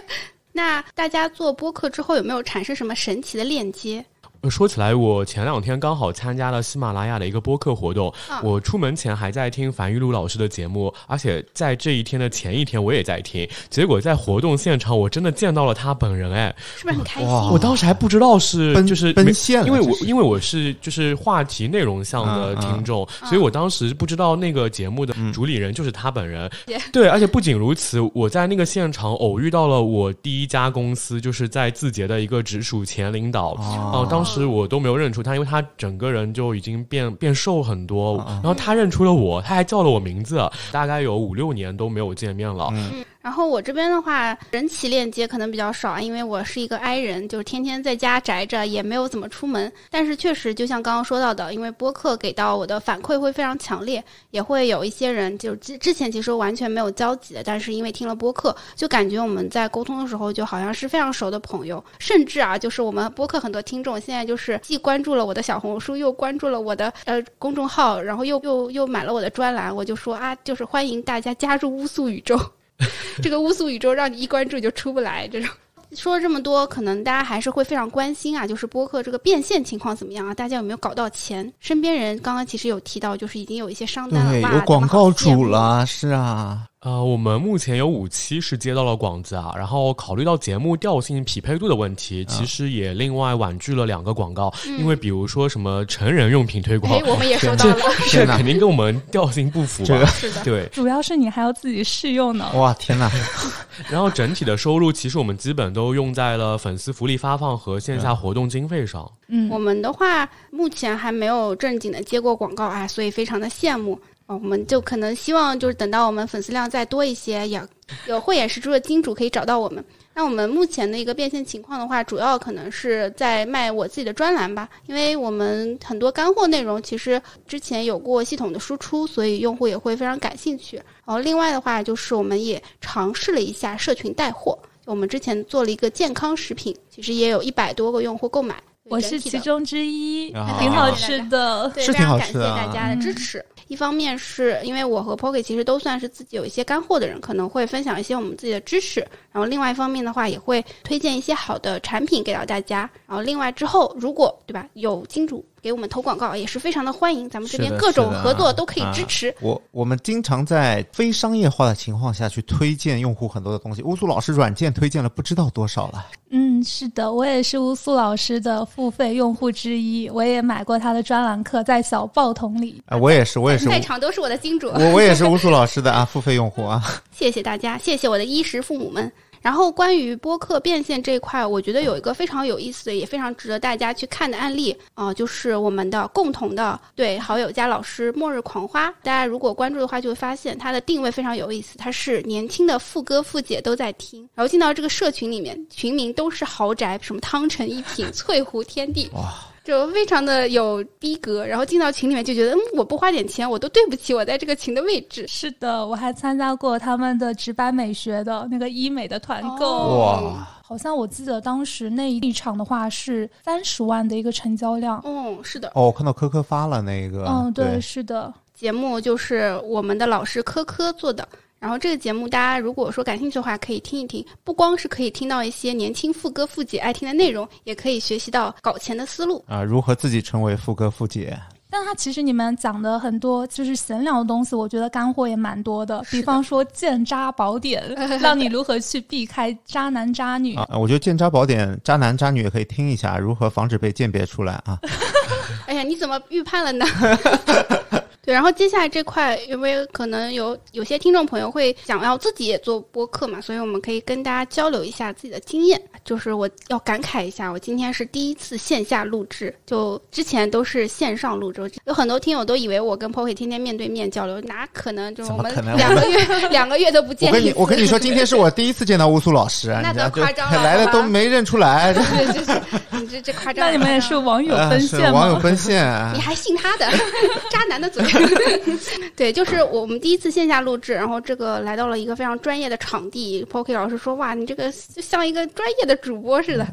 [0.52, 4.04] 那大家做播客之后，有没有产生什么神奇的链接？
[4.48, 8.12] 说起来，我前两天刚好参加了喜马拉雅的一个播客活动。
[8.42, 13.46] 我出门前还在听樊玉露老师的节目，而且在这一天的前一天我也在听。
[13.68, 17.28] 结果在活动现场，我真的见到了他本人，哎，是不是很开心？
[17.28, 26.50] 我当时还不知道是就是奔现，因为我因为我是就是话题内容向的听众，所以我当时不知道那个节目的主理人就是他本人。
[26.90, 33.50] 对，而且不仅如此，我在那个现场偶遇到了我第一家公司，就是在字节的一个直属前领导。
[33.92, 34.29] 哦，当时。
[34.30, 38.16] 是我都没有认出他，因为他整个人就已经变变瘦很多。
[38.26, 40.48] 然后他认出了我，他还叫了我名字。
[40.72, 42.68] 大概有五六年都没有见面了。
[42.72, 43.04] 嗯。
[43.22, 49.70] 然后我这边的话，人奇链接可能比较少，因为我是一个 I 人，就是天天在家宅着，也没有怎么出门。
[49.90, 61.84] 但是确实，就像刚刚说到的，因为播客给到我的反馈会非常强烈，也会有一些人就之之前其实完全没有交集的，但是因为听了播客，就感觉我们在沟通的时候就好像是非常熟的朋友。
[61.98, 72.40] 甚至啊，就是我们播客很多听众现在就是既关注了我的小红书，又关注了我的呃公众号，然后又又又买了我的专栏，我就说啊，就是欢迎大家加入乌素宇宙。
[73.22, 75.50] 这个乌苏宇宙让你一关注就出不来，这种
[75.94, 80.32] 说了这么多，可能大家还是会非常关心啊，就是播客这个变现情况怎么样啊？
[80.32, 81.52] 大家有没有搞到钱？
[81.58, 86.66] 身边人刚刚其实有提到，就是已经有一些商单了，有广告主了，是啊。
[86.80, 97.76] 呃，我们目前有五期是接到了广子啊，然后考虑到节目调性匹配度的问题，其实也另外婉拒了两个广告，因为比如说什么成人用品推广，我们也收到了，
[98.10, 102.50] 这肯定跟我们调性不符，是的，对，主要是你还要自己试用呢。
[102.54, 103.10] 哇，天哪！
[103.90, 109.06] 然后整体的收入，其实我们基本都用在了粉丝福利发放和线下活动经费上。
[109.28, 114.00] 嗯，我们的话目前还没有正经的接过广告啊，所以非常的羡慕。
[114.34, 117.60] 我们就可能希望，就是等到我们粉丝量再多一些，有
[118.06, 119.84] 有慧眼识珠的金主可以找到我们。
[120.14, 130.76] 那我们目前的一个变现情况的话，主要可能是在卖我自己的专栏吧，因为我们很多干货内容其实之前有过系统的输出，所以用户也会非常感兴趣。
[130.76, 138.56] 然后另外的话，就是我们也尝试了一下社群带货，我们之前做了一个健康食品，其实也有一百多个用户购买。
[138.84, 143.44] 我是其中之一，挺好吃的，对，非常感谢大家的支持。
[143.70, 149.06] 一方面是因为我和 Pocky 其实都算是自己有一些干货的人，可能会分享一些我们自己的知识。
[149.32, 152.90] 然后另外一方面的话，也会推荐一些好的产品给到大家。
[153.06, 155.44] 然后另外之后，如果对吧，有金主。
[155.62, 159.34] 给我们投广告也是非常的欢迎，咱们这边各种合作都可以支持。
[159.42, 163.82] 我我们经常在非商业化的情况下去推荐用户很多的东西。
[163.82, 166.06] 乌苏老师软件推荐了不知道多少了。
[166.30, 172.82] 嗯，是的，我也是乌苏老师的付费用户之一，我也买过他的专栏课，在小报童里。
[172.86, 174.68] 啊，我也是，我也是，在场都是我的金主。
[174.68, 176.82] 我我也是乌苏老师的啊，付费用户啊。
[177.12, 179.12] 谢谢大家，谢谢我的衣食父母们。
[179.40, 188.90] 然后关于播客变现这一块，我觉得有一个非常有意思的，也非常值得大家去看的案例啊，就是我们的共同的对好友加老师末日狂花。
[189.02, 199.10] 大家如果关注的话，就会发现它的定位非常有意思，它是年轻的富哥富姐都在听，然后进到这个社群里面，群名都是豪宅，什么汤臣一品、翠湖天地。
[199.14, 199.32] 哇。
[199.62, 205.26] 就非常的有逼格，然后进到群里面就觉得，嗯，我不花点钱，我都对不起我在这个群的位置。
[205.28, 215.00] 是的，我还参加过他们的直白美学的那个医美的团购，哇，好像我记得当时那一场的话是三十万的一个成交量。
[215.04, 215.70] 嗯，是的。
[215.74, 217.26] 哦，我看到科科发了那个。
[217.26, 218.32] 嗯，对，是的。
[218.54, 221.26] 节目就是我们的老师科科做的。
[221.60, 224.24] 然后这个节目，大家如果说感兴趣的话，可以听一听。
[224.42, 231.38] 不光是可以听到一些年轻富哥富姐爱听的内容，也可以学习到搞钱的思路啊，如何自己成为富哥富姐。
[231.72, 236.02] 但他其实你们讲的很多就是闲聊的东西，我觉得干货也蛮多的。
[236.10, 237.84] 比方说鉴渣宝典，
[238.20, 240.56] 让你如何去避开渣男渣女。
[240.56, 244.80] 啊，我觉得鉴渣宝典，渣男渣女也可以听一下，如何防止被鉴别出来啊。
[245.68, 246.86] 哎呀，你怎么预判了呢？
[248.24, 255.80] 对，然后接下来这块，因为可能有有些听众朋友会想要自己也做播客嘛，所以我们可以跟大家交流一下自己的经验。
[256.04, 261.70] 就是我要感慨一下，我今天是第一次线下录制，就之前都是线上录制。
[261.84, 265.14] 有很多听友都以为我跟 Pocky 天天面对面交流，哪可能？
[265.14, 267.28] 就是我们两个月两个月都不见。
[267.28, 271.92] 我跟你我跟你说，今天是我第一次见到乌苏老师， 那都夸张了，来了都没认出来。
[271.92, 273.66] 对，就是你这这夸张。
[273.66, 275.20] 那你们也是网友奔现吗？
[275.20, 276.86] 网友奔现，你还信他的
[277.50, 278.02] 渣男的嘴？
[279.16, 283.44] 对，就是我们第一次线下录制，然后这个来到了一个非常专业的场地。
[283.50, 286.66] Pocky 老师说：“哇，你这个就像一个专业的主播似的。”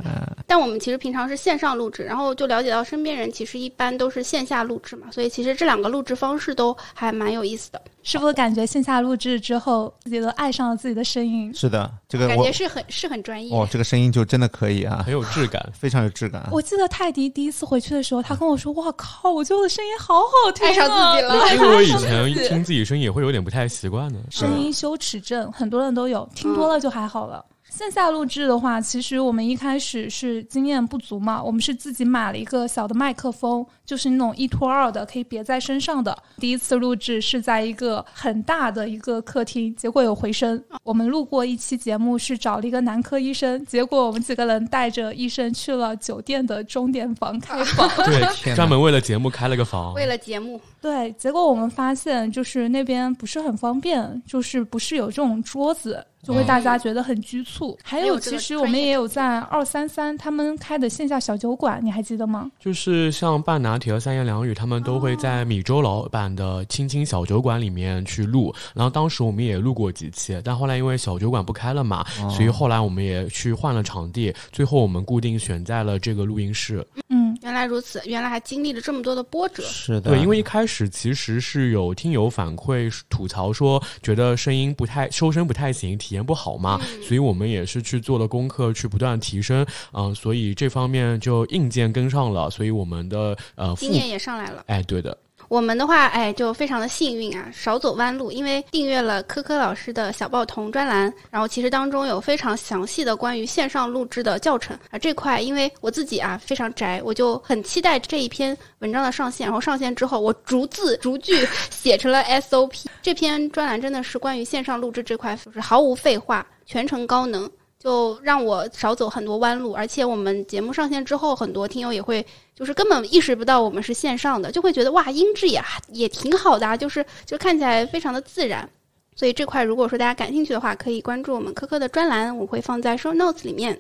[0.50, 7.82] 但我们其实平常是线上录制，然后就了解到身边人其实一般都是线下录制嘛，所以其实这两个录制方式都还蛮有意思的。
[8.08, 11.54] 是不是感觉线下录制之后，自己都爱上了自己的声音？
[11.54, 13.54] 是的，这个感觉是很是很专业。
[13.54, 16.48] 哦，这个声音就真的可以啊，很有质感，非常有质感。
[16.50, 27.44] 我记得泰迪第一次回去的时候，他跟我说：“哇靠，我觉得我的声音好好听，爱上自己了。”因为我以前听自己声音也会有点不太习惯的，声音羞耻症很多人都有，听多了就还好了。
[27.70, 36.16] 线下录制的话，其实我们一开始是经验不足嘛，我们是自己买了一个小的麦克风，就是那种一拖二的，可以别在身上的。
[36.40, 40.62] 第一次录制是在一个很大的一个客厅，结果有回声。
[40.84, 50.60] 我们录过一期节目，是找了一个男科医生，结果我们几个人带着医生去了酒店的钟点房开房， 对，专门为了节目开了个房，为了节目。
[50.82, 56.06] 对，结果我们发现就是那边不是很方便，就是不是有这种桌子。
[56.24, 57.78] 就会大家觉得很局促。
[57.82, 62.52] 还有，其实我们也有在二三三他们开的线下小酒馆，你还记得吗？
[62.60, 68.54] 就是像半拿铁和三言两语，他们都会在米粥老板的青青小酒馆里面去录。
[68.74, 74.34] 然后当时我们也录过几期，但后来因为小酒馆不开了嘛，所以后来我们也去换了场地。
[74.52, 76.86] 最后我们固定选在了这个录音室。
[77.10, 79.64] 嗯，原来如此，原来还经历了这么多的波折。
[79.64, 94.62] 是的，对，因为一开始其实是有听友反馈吐槽说，觉得声音不太收声不太行，体验不好嘛，所以我们也是去做了功课，去不断提升，嗯，所以这方面就硬件跟上了，所以我们的呃经验也上来了。
[94.68, 95.18] 哎，对的。
[95.48, 117.50] 我们的话，哎，就非常的幸运啊，少走弯路，因为订阅了科科老师的小报童专栏，然后其实当中有非常详细的关于线上录制的教程啊，这块因为我自己啊非常宅，我就很期待这一篇文章的上线，然后上线之后，我逐字逐句 写成了 SOP，这篇专栏真的是关于线上录制这块，就是毫无废话，全程高能。
[117.80, 128.68] 就让我少走很多弯路，而且我们节目上线之后，很多听友也会就是根本意识不到我们是线上的，就会觉得哇，音质也也挺好的，啊就是就看起来非常的自然。
[129.16, 133.80] 所以这块如果说大家感兴趣的话，可以关注我们科科的专栏，我会放在 show notes 里面。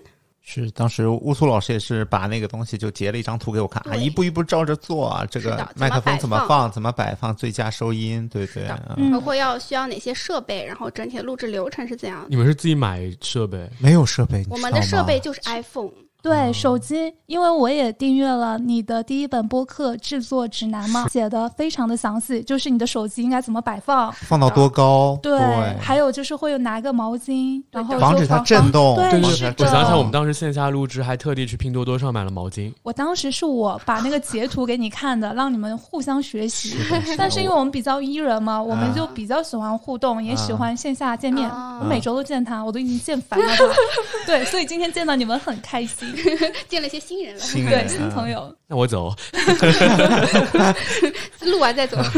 [0.49, 5.25] 是，当时乌苏老师也是把那个东西就截了一张图给我看，啊，一步一步照着做啊。
[5.29, 8.65] 这个麦克风怎么放，怎么摆放，最佳收音，对对。
[9.12, 12.27] 包括要需要哪些设备，然后整体的录制流程是怎样的？
[12.29, 13.69] 你们是自己买设备？
[13.77, 15.91] 没有设备，我们的设备就是 iPhone。
[16.27, 25.39] 对手机，因为我也订阅了你的第一本播客制作指南嘛，写的非常的详细，就是你的手机应该怎么摆放，放到多高，对，
[25.79, 28.95] 还有就是会有拿个毛巾，然后防止它震动。
[28.97, 32.73] 对，我想想，我们当时线下录制还特地去拼多多上买了毛巾。
[32.83, 36.75] 我当时是我把那个截图给你看的，让你们互相学习。
[37.17, 41.49] 但是因为我们比较 E 人嘛，我们就比较喜欢互动，也喜欢线下见面。
[41.79, 43.45] 我每周都见他，我都已经见烦了。
[44.25, 46.07] 对，所以今天见到你们很开心。
[46.67, 48.53] 见了一些新人了，对新朋友。
[48.67, 49.13] 那我走，
[51.41, 51.97] 录完再走。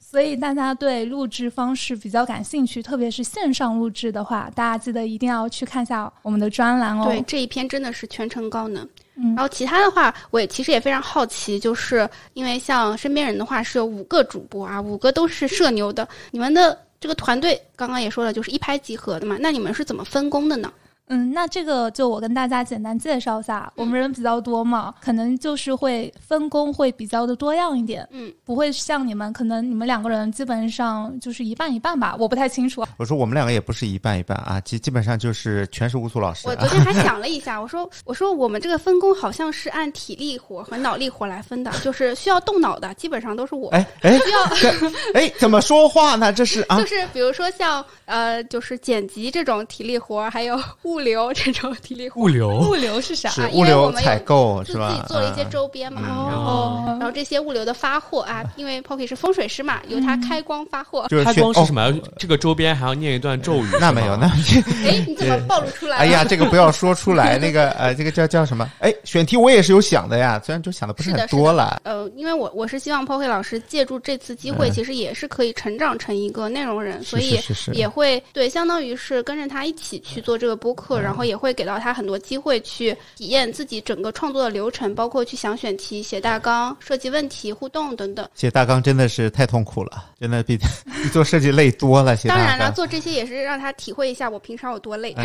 [0.00, 7.06] 所以大家对录制方式比较感兴趣，特别是线上录制的话，大家记得一定要去看一下我们的专栏哦。
[7.06, 8.88] 对，这一篇真的是全程高能。
[9.34, 20.72] 然后其他的话，我也其实也非常好奇，就是因为像身边人的话是有五个主播啊，五个都是社牛的，你们的这个团队刚刚也说了，就是一拍即合的嘛，那你们是怎么分工的呢？
[21.08, 32.84] 嗯，那这个就我跟大家简单介绍一下，我们人比较多嘛，可能就是会分工会比较的多样一点，嗯，不会像你们，可能你们两个人基本上就是一半一半吧，我不太清楚。
[32.96, 36.48] 我说我们两个也不是一半一半啊，基基本上就是全是乌苏老师。
[36.48, 43.68] 我昨天还想了一下，我说我说我们这个分工好像是按体力活和脑力活来分的，就是需要动脑的基本上都是我。
[43.70, 44.42] 哎哎，需要
[45.12, 46.32] 哎怎么说话呢？
[46.32, 52.22] 这是啊，就是比如说像呃，就是剪辑这种体力活，还有物 流 这种体力活。
[52.22, 53.30] 物流物流是啥？
[53.52, 54.90] 物流采购是吧？
[54.90, 61.06] 自己做了一些周边嘛，然后然后这些物流的发货啊，因为 Pocky 是风水师嘛，由他开光发货。
[61.08, 61.92] 就是哦光是什么？
[62.18, 63.68] 这个周边还要念一段咒语？
[63.80, 64.26] 那没有，那
[64.86, 66.02] 哎，你怎么暴露出来了？
[66.02, 67.38] 哎呀，这个不要说出来。
[67.38, 68.70] 那个呃，这个叫叫什么？
[68.80, 71.80] 哎，选题我也是有想的呀，虽然就想的不是很多了。
[71.84, 88.28] 呃，因为我我是希望 Pocky 老师借助这次机会，嗯其实也是可以成长成一个内容人，是所以是是是也会对，相当于是跟着他一起去做这个播客，然后也会给到他很多机会去体验自己整个创作的流程，包括去想选题、写大纲、设计问题、互动等等。
[88.34, 90.64] 写大纲真的是太痛苦了，真的比比
[91.12, 92.16] 做设计累多了。
[92.16, 95.12] 写大纲，当然了，做这些也是让他体会一下我平常有多累。
[95.12, 95.24] 哎，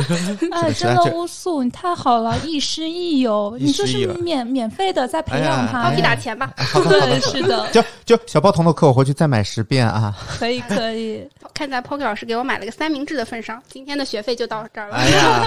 [0.52, 5.82] 哎，真的乌素，你太好了，亦师亦友， 你就是免免费的在培养他。
[5.82, 6.52] 哎 Pocky 打钱吧，
[6.88, 10.16] 对，是的，就就小包童的课，我回去再买十遍啊！
[10.38, 11.26] 可以可以。
[11.52, 14.96] 看在 Pocky 老师给我买了个三明治的份上，今天的学费就到这儿了。
[14.96, 15.46] 哎呀，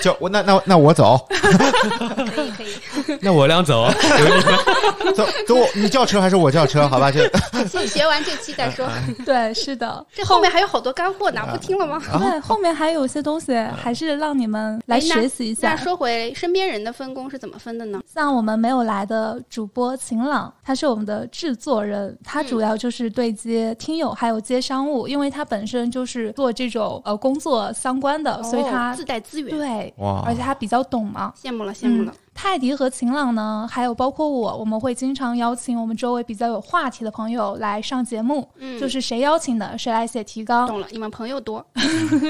[0.00, 3.88] 就我那那那我走可以可以， 那我俩走。
[5.14, 6.88] 走走，你叫车还是我叫车？
[6.88, 7.20] 好吧，就
[7.68, 8.88] 先学完这期再说。
[9.24, 10.04] 对，是的。
[10.12, 12.00] 这后面还有好多干货呢，不听了吗？
[12.18, 15.70] 对，后面还有些东西，还是让你们来学习一下。
[15.70, 18.00] 那说回身边人的分工是怎么分的呢？
[18.12, 31.32] 像我们没有来的主播晴朗，他是我们的制作人，他主要就是对接听友还有接商务，因为他本身就是做这种呃工作相关的，所以他哦自带资源，对，哇而且他比较懂嘛。
[31.40, 32.14] 羡慕了羡慕了。
[32.34, 40.66] 泰迪和晴朗呢，还有包括我，我们会经常邀请我们周围比较有话题的朋友来上节目，嗯，就是谁邀请的，谁来写提纲。
[40.66, 41.64] 懂了，你们朋友多，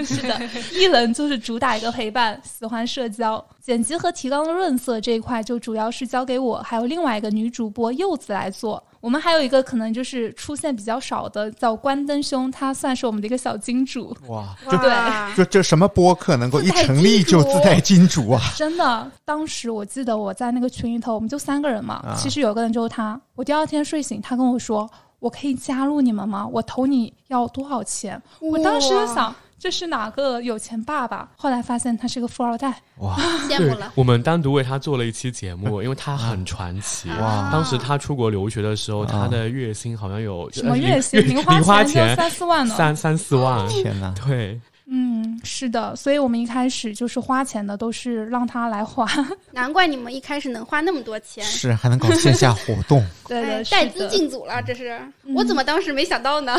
[0.04, 0.40] 是的，
[0.72, 3.42] 艺人就是主打一个陪伴，喜欢社交。
[3.60, 8.82] 剪辑和提纲的润色这一块，就主要是交给我，还有另外一个女主播柚子来做。
[9.02, 14.16] 我们还有一个可能就是出现比较少的，叫关灯兄，他算是我们的一个小金主。
[14.28, 14.92] 哇，这对
[15.34, 18.40] 这这什么播客能够一成立就自带金主啊？
[18.56, 23.20] 真的，当时我记得我在那个群里头，我们就三个人嘛，啊其实有个人就是他。
[23.34, 24.88] 我第二天睡醒，他跟我说
[25.18, 26.46] ：“我可以加入你们吗？
[26.46, 31.28] 我投你要多少钱？”我当时就想，这是哪个有钱爸爸？
[31.36, 32.74] 后来发现他是个富二代。
[32.96, 33.14] 哇
[33.46, 33.92] 对羡慕了，。
[33.94, 37.08] 我们单独为他做了一期节目， 因为他很传奇。
[37.10, 41.20] 哇当时他出国留学的时候，他的月薪好像有什么呃月薪？
[41.24, 42.74] 零零花钱三四万呢。
[42.74, 43.68] 三三四万。
[43.68, 44.12] 天哪！
[44.26, 49.06] 对，嗯，是的，所以我们一开始就是花钱的，都是让他来花。
[49.52, 56.56] 难怪你们一开始能花那么多钱，是还能搞线下活动， 对的，哎带资进组了，这是嗯我怎么当时没想到呢？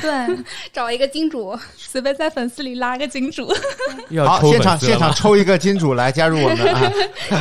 [0.00, 0.36] 对，
[0.72, 3.46] 找一个金主，随便在粉丝里拉个金主。
[4.26, 5.14] 好，现场现场？
[5.14, 6.92] 抽一个金主来加入我们啊！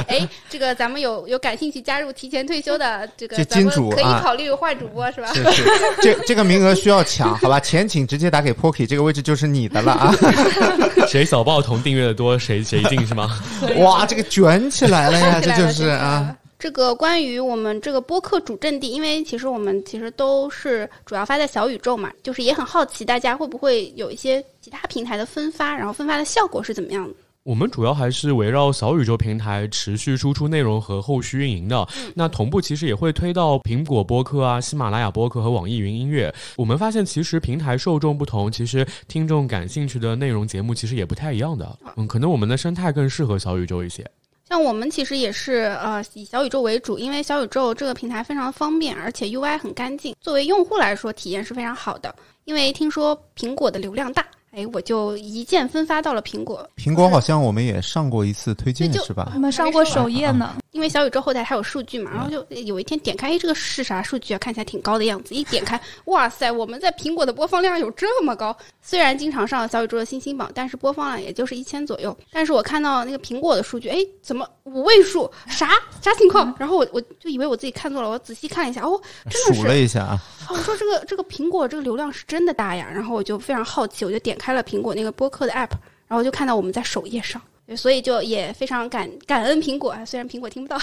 [0.07, 5.33] 哎，这个咱们有有感兴趣加入提前退休的这个这咱们可以考虑换主播是吧？
[5.33, 5.63] 是是，
[6.01, 7.59] 这这个名额需要抢，好吧？
[7.59, 10.15] 钱请直接打给 Pocky，这个位置就是你的了啊！
[11.07, 13.39] 谁小报童订阅的多，谁谁进是吗？
[13.79, 16.35] 哇，这个卷起来了呀，这就是啊。
[16.57, 27.13] 这个关于我们这个播客主阵地，因为其实我们其实都是主要发在小宇宙嘛，就是也很好奇大家会不会有一些其他平台的分发，然后分发的效果是怎么样的？
[27.49, 31.87] 我们主要还是围绕小宇宙平台持续输出内容和后续运营的。
[32.13, 36.31] 那同步其实也会推到苹果播客啊、喜马拉雅播客和网易云音乐。
[36.55, 41.75] 我们发现其实平台受众不同，其实听众感兴趣的内容节目其实也不太一样的。
[41.95, 44.07] 嗯，可能我们的生态更适合小宇宙一些。
[44.47, 52.13] 像我们其实也是呃以小宇宙为主，因为小宇宙这个平台非常方便，而且 UI 很干净，作为用户来说体验是非常好的。
[52.45, 56.67] 因为听说苹果的流量大，哎，我就一键分发到了苹果。
[56.75, 59.39] 苹果好像我们也上过一次推荐是吧我？
[59.39, 64.37] 们上过首页呢，因为小宇宙后台它有数据嘛，然后就有一天点开，哎，这个是啥数据啊？
[64.37, 65.33] 看起来挺高的样子。
[65.33, 68.55] 一点开，哇塞，我们在苹果的播放量有这么高。
[68.81, 72.15] 虽然经常上小宇宙的新星榜，但是播放量也就是一千左右。
[72.31, 75.29] 但是我看到那个苹果的数据，哎，怎么五位数？
[75.47, 76.53] 啥啥情况？
[76.59, 85.71] 然后我我就以为我自己看错了，我仔细看了一下，哦，真的是数了一下啊，哦，我说这个这个苹果这个流量是真的大呀，然后我就非常好奇，我就点开了苹果那个播客的 app，
[86.07, 90.77] 然后就看到我们在首页上，对所以就也非常感感恩苹果啊，虽然苹果听不到，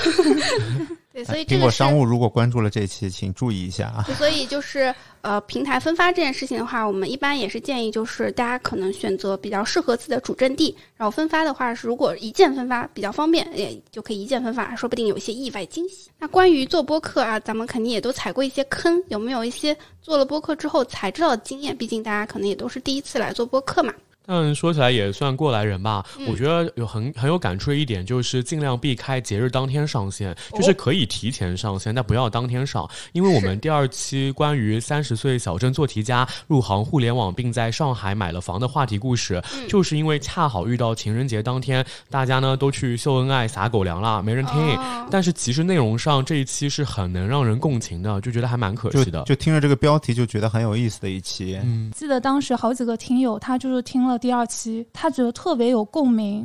[1.13, 4.05] 对，所以这苹果个商务如果关注了这一期，请注意一下啊。
[4.19, 16.11] 所以就是呃，平台分发这件事情的话，我们一般也是建议，就是大家可能选择比较适合自己的主阵地，然后分发的话是如果一键分发比较方便，也就可以一键分发，说不定有一些意外惊喜。
[16.19, 21.77] 那关于做播客啊，咱们肯定也都踩过一些坑，有没有一些做了播客之后才知道的经验？
[21.77, 23.93] 毕竟大家可能也都是第一次来做播客嘛。
[24.27, 26.05] 但说起来也算过来人吧。
[26.19, 32.89] 嗯我觉得有很很有感触的一点就是尽量避开节日当天上线，哦就是可以提前上线，但不要当天上。
[33.13, 44.57] 因为我们第二期关于三十岁小镇做题家入行互联网并在上海买了房的话题故事，嗯就是因为恰好遇到情人节当天，大家呢都去秀恩爱撒狗粮了，没人听。
[44.77, 49.23] 哦但是其实内容上这一期是很能让人共情的，就觉得还蛮可惜的。
[49.23, 51.57] 就听着这个标题就觉得很有意思的一期。
[51.63, 56.45] 嗯，记得当时好几个听友，他就是听了第二期，他觉得特别有共鸣，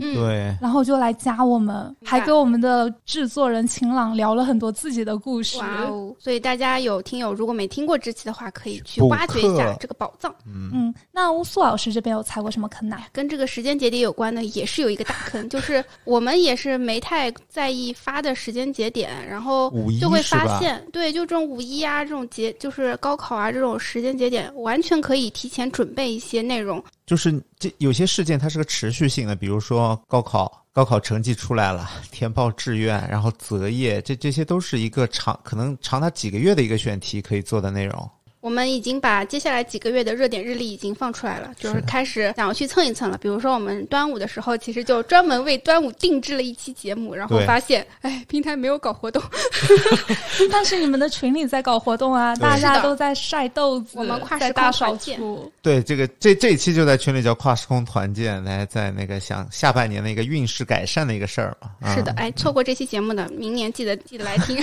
[0.60, 5.58] 然后就来加我们，还给我们的制作人晴朗聊了很多自己的故事。
[5.60, 6.16] 哇哦！
[6.20, 10.34] 所以大家有听友如果没听过这期的话，可以去挖掘一下这个宝藏。
[10.46, 12.98] 嗯，那乌苏老师这边有踩过什么坑呢？
[13.12, 26.84] 跟这个时间节点有关的，也是有一个大坑，就是我们也是没太在意发的时间节点，然后就会发现，对，就这种五一啊，这种节，就是高考啊这种时间节点，完全可以提前准备一些内容。
[27.12, 38.10] 就是这有些事件它是个持续性的，比如说高考，高考成绩出来了，填报志愿，然后择业，这这些都是一个长可能长达几个月的一个选题可以做的内容。
[38.42, 43.18] 我们已经把接下来几个月的热点日历已经放出来了，就是开始想要去蹭一蹭了。
[43.20, 49.22] 比如说我们端午的时候，其实就专门为端午定制了一期节目，然后发现，哎，平台没有搞活动，
[50.52, 55.52] 但是你们的群里在搞活动啊，大家都在晒豆子，我们跨时大扫团建除。
[55.62, 61.70] 对，这个这这一期就在群里叫跨时空团建，来在那个想下半年的一个运势改善的一个事儿嘛。
[61.80, 64.58] 啊是的，，哎，错过这期节目的，明年记得记得来听。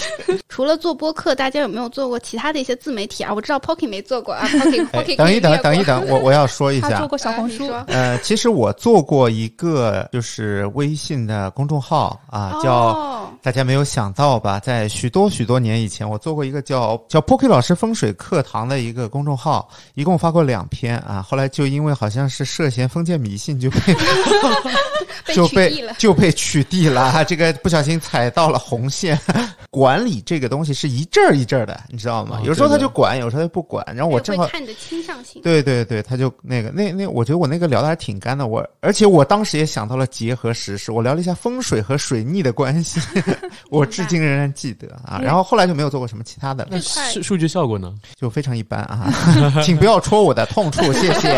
[0.50, 3.32] 除了做播客，大家有没有做过其他的一些自媒体啊？
[3.34, 12.72] 我知道 Pocky 没做过啊， Pocky 哎 Pocky，等一等，等一等，我我要说一下 做，过小红书，啊呃，其实我做过一个就是微信的公众号啊，叫。
[12.72, 14.60] 哦大家没有想到吧？
[14.60, 21.26] 在许多许多年以前，我做过一个叫叫 Pocky 老师风水课堂的一个公众号，一共发过两篇啊。
[21.28, 23.80] 后来就因为好像是涉嫌封建迷信，就被
[25.26, 25.94] 被就被取缔了。
[25.98, 27.24] 就被取缔了啊。
[27.24, 29.18] 这个不小心踩到了红线。
[29.70, 32.38] 管理这个东西是一阵儿一阵儿的，你知道吗？
[32.40, 33.84] 哦有时候他就管，有时候他就不管。
[33.94, 35.42] 然后我正好会看你的倾向性。
[35.42, 38.46] 对对对，他就那个那那，我觉得我那个聊的还挺干的。
[38.46, 43.00] 我而且我当时也想到了结合时事，我聊了一下风水和水逆的关系，
[43.70, 45.20] 我至今仍然记得啊。
[45.22, 47.94] 然后后来就没有做过什么其他的了，那数数据效果呢？
[48.14, 49.10] 就非常一般啊。
[49.64, 51.28] 请不要戳我的痛处，谢谢。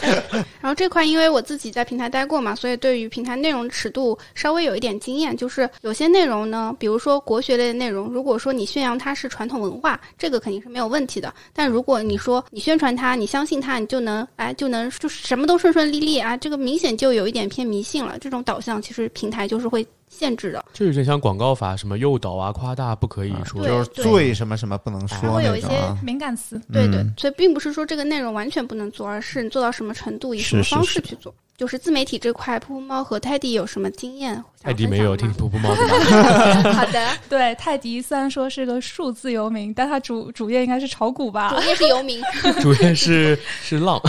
[0.60, 5.36] 然后这块因为我自己在平台待过嘛，所以对于平台内容尺度稍微有一点经验。
[5.36, 11.32] 就是有些内容呢，比如说国学类的内容，如果说你宣扬它是传统文化，这个肯定是没有问题的。
[11.52, 18.18] 但如果你说你宣传它，你相信它，你就能哎就能就是什么都顺顺利利啊，这个明显就有一点偏迷信了。
[18.18, 20.64] 这种导向其实平台就是会限制的。
[20.72, 23.62] 这有点像广告法，什么诱导啊、夸大不可以说。
[23.62, 25.68] 对就是罪什么什么不能说会有一些。
[26.02, 26.60] 敏感词。
[26.72, 31.34] 对对嗯，所以并不是说这个内容完全不能做，而是你做到什么程度，以什么方式去做。
[31.56, 34.42] 就是自媒体这块，噗噗猫和泰迪有什么经验？
[34.60, 41.62] 泰迪没有听噗噗猫的 好的，对，泰迪虽然说是个数字游民，但他主主业应该是炒股吧主。
[41.68, 42.20] 业是游民。
[42.60, 44.00] 主业是是浪，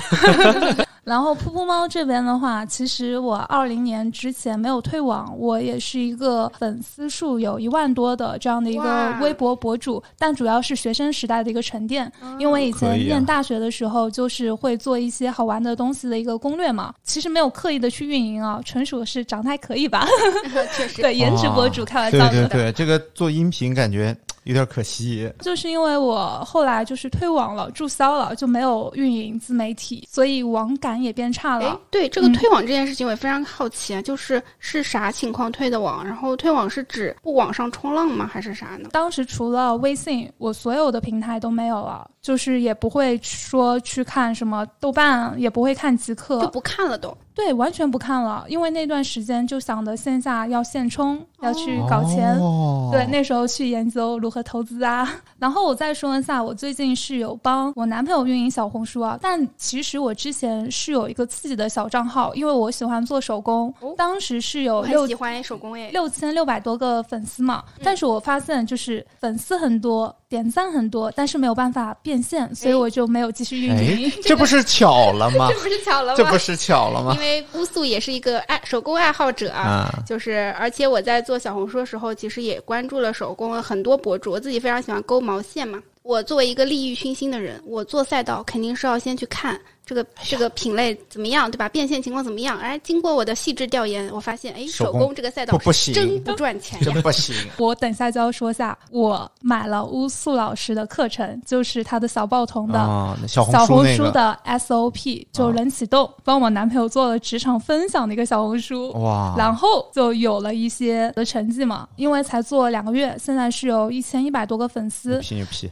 [1.06, 12.12] 然后噗噗猫这边的话，其实我二零年之前没有退网，我也是一个粉丝数有一万多的这样的一个微博博主，但主要是学生时代的一个沉淀。
[12.39, 20.08] 因为以前念大学的时候，就是会做一些好玩的东西的一个攻略嘛，其实没有刻意的去运营啊，纯属是长得还可以吧？
[20.76, 22.47] 确实，对，颜值博主开玩笑的。
[22.47, 25.31] 对对，这个做音频感觉有点可惜。
[25.39, 36.05] 就是因为我后来就是退网了，注销了，就没有运营自媒体，所以网感也变差哎了。，对这个嗯退网这件事情，我也非常好奇啊，就是是啥情况退的网？
[36.05, 38.25] 然后退网是指不网上冲浪吗？
[38.25, 38.89] 还是啥呢？
[38.91, 47.15] 当时除了微信，我所有的平台都没有了，就是也不会说去看什么豆瓣，也不会看极就客，不看了都。
[47.36, 52.36] 对，完全不看了，因为那段时间就想着线下要现充，要去搞钱。
[52.39, 55.13] 哦对，那时候去研究如何投资啊。
[55.38, 65.91] 然后我再说一下，我最近是有帮我男朋友运营小红书啊，但其实我之前是有一个自己的小账号，因为我喜欢做手工，哦当时是有很六喜欢手工诶。
[65.91, 75.59] 六千六百多个粉丝嘛，嗯但是我发现就是粉丝很多，点赞很多，但是没有办法变现，所以哎我就没有继续运哎营。， 这不是巧了吗 这？
[75.59, 76.15] 不是巧了吗？
[76.17, 77.19] 这不是巧了吗因？
[77.19, 79.61] 为乌素也是一个爱手工爱好者啊。
[79.61, 84.32] 啊，就是，而且我在做小红书的时候，其实也关注了手工很多博主。
[84.32, 85.80] 我自己非常喜欢勾毛线嘛。
[86.01, 91.69] 我作为一个利欲熏心的人，我做赛道肯定是要先去看这个这个品类怎么样，对吧？
[91.69, 92.57] 变现情况怎么样？
[92.57, 97.01] 哎，经过我的细致调研，我发现，哎，手手工工这个赛道不不行真不赚钱呀真。
[97.01, 97.36] 不行。
[97.57, 102.79] 我等下就要说下，我买了乌素老师的课程，就是他的小报童的。
[103.27, 111.88] 小红小红书的 SOP 就人启动，帮我男朋友做了职场分享的一个小红书，哇，然后就有了一些的成绩嘛。
[111.95, 115.21] 因为才做两个月，现在是有一千一百多个粉丝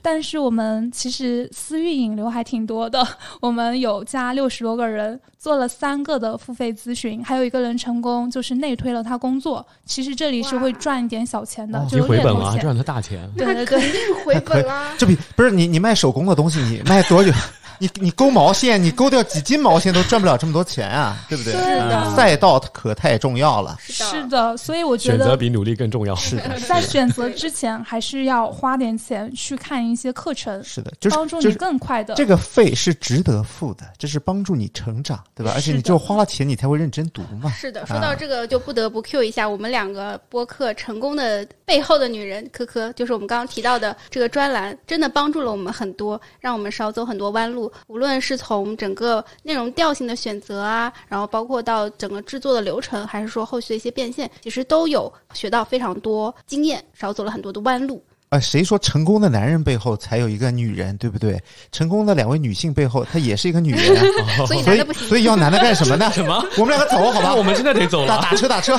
[0.01, 3.05] 但是我们其实私域引流还挺多的，
[3.41, 9.65] 我们有加六十多个人，做了三个的付费咨询，还有一个人成功就是内推了他工作。
[9.85, 12.57] 其实这里是会赚一点小钱的哦，就回本了。
[12.59, 13.29] 赚他大钱。
[13.37, 14.93] 对对对，肯定回本了。
[14.97, 17.31] 这比不是你你卖手工的东西，你卖多久？
[17.79, 21.53] 你你勾毛线，你勾掉几斤毛线都赚不了这么多钱啊，对不对？
[21.53, 23.77] 是的啊赛道可太重要了。
[23.81, 26.15] 是的，是的，所以我觉得选择比努力更重要。
[26.15, 32.13] 是的，在选择之前，还是要花点钱去看一些课程，是的，就是帮助你更快的。
[32.15, 35.51] 这个费是值得付的，这是帮助你成长，对吧？
[35.55, 37.51] 而且你只有花了钱，你才会认真读嘛。
[37.51, 47.71] 是的，说到这个，就不得不 Q 一下我们两个播客成功的背后的女人，科科，就是我们刚刚提到的这个专栏，真的帮助了我们很多，让我们少走很多弯路。
[47.87, 57.99] 无论是从整个内容调性的选择啊，然后包括到整个制作的流程，还是说后续的一些变现，其实都有学到非常多经验，少走了很多的弯路。
[58.33, 61.39] 啊，谁说成功的男人背后才有一个女人，对不对？
[61.71, 66.11] 成功的两位女性背后，她也是一个女人啊， 所以所以男的不行，所以要男的干什么呢？
[66.15, 66.43] 什么？
[66.57, 67.35] 我们两个走好吧？
[67.35, 68.21] 我们真的得走打了。
[68.23, 68.75] 打车打车。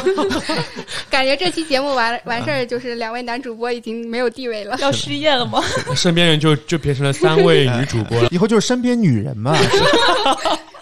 [1.08, 4.76] 感觉这期节目完完事儿，就是两位男主播已经没有地位了。
[4.80, 5.62] 要失业了吗？
[5.94, 8.28] 身边人就就变成了三位女主播了。
[8.32, 9.56] 以后就是身边女人嘛，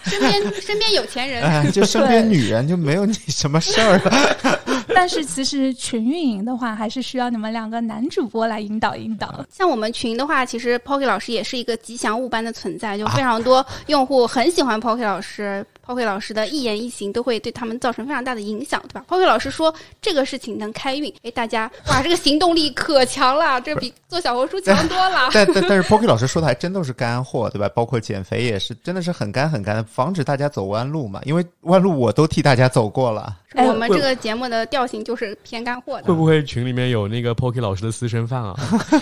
[0.05, 4.59] 身边身边有钱人，哎，就身边女人就没有你什么事儿了。
[4.95, 9.33] 但是其实群运营的话，还是需要你们两个男主播来引导引导。
[9.51, 15.65] 像我们群的话，其实 Pocky 老师也是一个吉祥物般的存在，就非常多用户很喜欢 Pocky 老师。
[15.85, 25.29] Pocky 老师的一言一行都会对他们造成非常大的影响，对吧？Pocky 老师说这个事情能开运，哎，大家哇，这个行动力可强了，这比做小红书强 多了。
[25.33, 27.67] 但但但是 Pocky 老师说的还真都是干货，对吧？
[27.69, 31.19] 包括减肥也是，真的是很干很干的，防止大家走弯路嘛。
[31.25, 33.37] 因为弯路我都替大家走过了。
[33.55, 38.55] 哎我们这个节目的调性就是偏干货的会，不会群里面有那个 Pocky 老师的私生饭啊？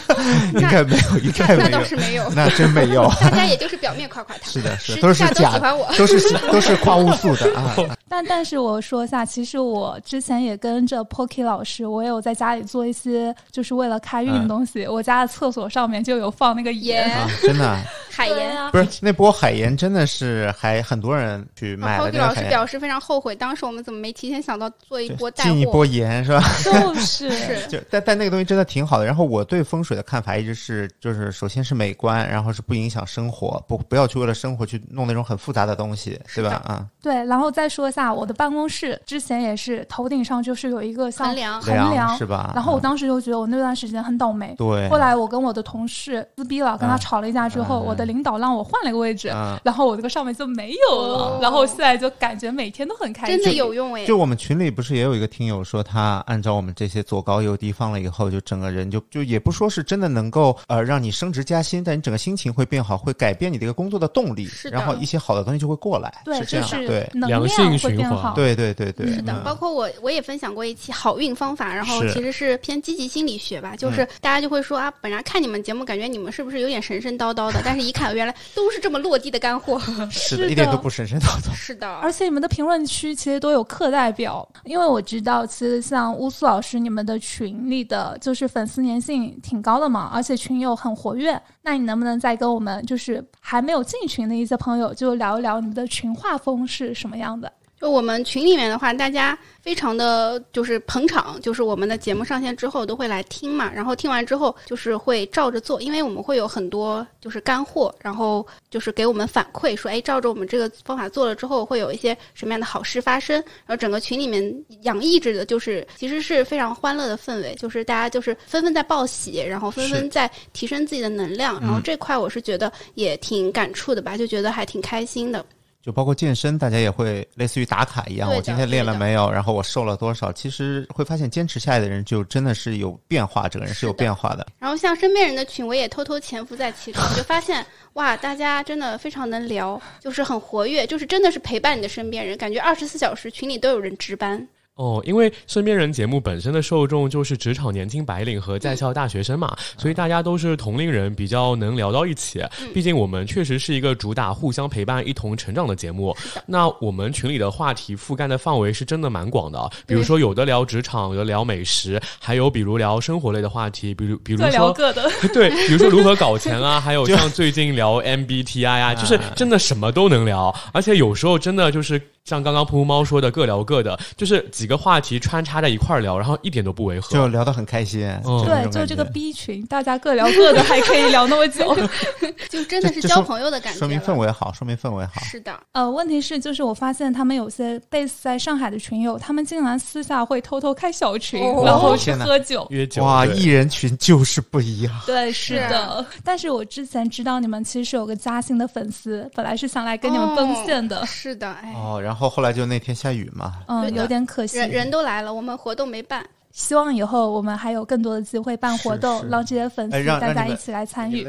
[0.54, 3.10] 应该没有，应该那没有，倒是没有，那真没有。
[3.22, 5.88] 大家也就是表面夸夸他，是的，是的，都是喜假欢我。
[5.98, 6.20] 都是
[6.52, 7.76] 都是夸乌素的啊。
[8.08, 14.86] 但但是我说一下，其实我之前也跟着 Pocky 老师，我也有在家里做一些就是为了开运的东西。
[14.86, 17.08] 我家的厕所上面就有放那个盐。
[17.08, 17.80] 盐啊，真的啊
[18.22, 18.58] 海盐。
[18.58, 25.50] 啊不是那波海盐，真的是还很多人去买了老师表示非常后悔，当时我们怎么没提前想到做一波带货？
[25.50, 26.42] 进一波盐是吧？
[26.64, 29.06] 就是是 就但但那个东西真的挺好的。
[29.06, 36.62] 然后我对风水的看法一直是，就是首先是美观，然后是不影响生活，不不要去为了生活去弄那种很复杂的东西，对吧？
[36.66, 42.52] 啊，对，然后再说一下我的办公室，之前也是头顶上就是有一个像衡量衡量是吧？
[42.56, 44.56] 然后我啊当时就觉得我那段时间很倒霉。
[44.58, 49.59] 对，后来我跟我的同事撕逼了，跟他啊吵了一架之后，嗯我的领导让我换了一个位置，啊。
[49.64, 51.39] 然后我这个上面就没有了，哦。
[51.41, 53.38] 然后现在就感觉每天都很开心。
[53.38, 54.05] 真的有用哎！
[54.05, 64.78] 就我们群里不是也有一个听友说，他按照我们这些左高右低放了以后，就整个人就就也不说是真的能够呃让你升职加薪，但你整个心情会变好，会改变你的一个工作的动力，是的。
[64.78, 67.09] 然后一些好的东西就会过来，对，是这样，就是对。
[67.14, 68.34] 能良性量会循环。
[68.34, 69.43] 对对对对，是的，嗯。
[69.43, 79.80] 包括我我也分享过一期好运方法，然后其实是偏积极心理学吧，就是大家就会说啊，本来看你们节目感觉你们是不是有点神神叨叨的，但是一看原来都是这么落地的干货。
[79.82, 81.54] 是的，是的一点都不神神叨叨。
[81.54, 91.42] 是的，而且你们的评论区其实都有课代表，因为我知道，其实像乌苏老师你们的群里的，就是粉丝粘性挺高的嘛，而且群友很活跃。
[91.64, 97.52] 那你能不能再跟我们就是还没有进群的一些朋友，就聊一聊你们的群画风是什么样的？
[97.82, 125.44] 就我们群里面的话，大家非常的就是捧场，就是我们的节目上线之后都会来听嘛，然后听完之后就是会照着做，因为我们会有很多就是干货，然后就是给我们反馈说，哎，照着我们这个方法做了之后，会有一些什么样的好事发生，然后整个群里面洋溢着的就是其实是非常欢乐的氛围，就是大家就是纷纷在报喜，然后纷纷在提升自己的能量，然后这块我是觉得也挺感触的吧，就觉得还挺开心的。
[125.82, 129.32] 就包括健身，大家也会类似于打卡一样，我今天练了没有？
[129.32, 130.32] 然后我瘦了多少？
[130.32, 134.46] 其实会发现，坚持下来的人就真的是有变化，整个人是有变化的。
[134.60, 144.48] 然后像身边人的群，我也偷偷潜伏在其中，我就发现哇，大家真的非常能聊，就是很活跃，就是真的是陪伴你的身边人，感觉二十四小时群里都有人值班。
[144.76, 152.42] 哦，因为身边人节目本身的受众就是职场年轻白领和在校大学生嘛，所以大家都是同龄人，比较能聊到一起。
[152.74, 156.16] 毕竟我们确实是一个主打互相陪伴、一同成长的节目。
[156.48, 172.02] 那我们群里的话题覆盖的范围是真的蛮广的，比如说有的聊职场，有的聊美食，还有比如聊生活类的话题，比如比如说聊各的， 对，比如说如何搞 钱啊，还有像最近聊 MBTI 啊，就是真的什么都能聊，而且有时候真的就是。
[172.26, 178.02] 像刚刚噗噗猫说的，各聊各的，就是几个话题穿插在一块儿聊，然后一点都不违和，就聊得很开心。
[178.46, 181.76] 对，就这个 B 群，大家各聊各的，还可以聊那么久，
[182.48, 183.80] 就真的是交朋友的感觉。
[183.80, 185.22] 说明氛围好，说明氛围好。
[185.24, 185.52] 是的。
[185.74, 193.04] 呃，问题是，就是我发现他们有些 base 在上海的群友，他们竟然私下会偷偷开小群，然后去喝酒约酒。
[193.04, 194.94] 哇，艺人群就是不一样。
[195.08, 196.06] 对，是的。
[196.24, 201.06] 但是我之前知道你们其实是有个嘉兴的粉丝，本来是想来跟你们奔现的。
[201.06, 201.74] 是的，哎。
[201.76, 202.11] 哦，然后。
[202.12, 206.28] 然后后来就那天下雨嘛，嗯，有点可惜，人人都来了，我们活动没办。
[206.54, 211.24] 希望以后我们还有更多的机会办活动，让这些粉丝大家一起来参与。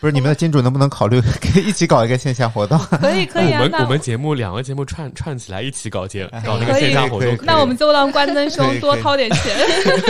[0.00, 1.20] 不是你们的金主能不能考虑
[1.66, 2.78] 一起搞一个线下活动？
[3.00, 7.36] 可以可以啊，我们我们节目两个节目串串起来一起搞节搞那个线下活动。
[7.42, 9.56] 那我们就让关灯兄多掏点钱。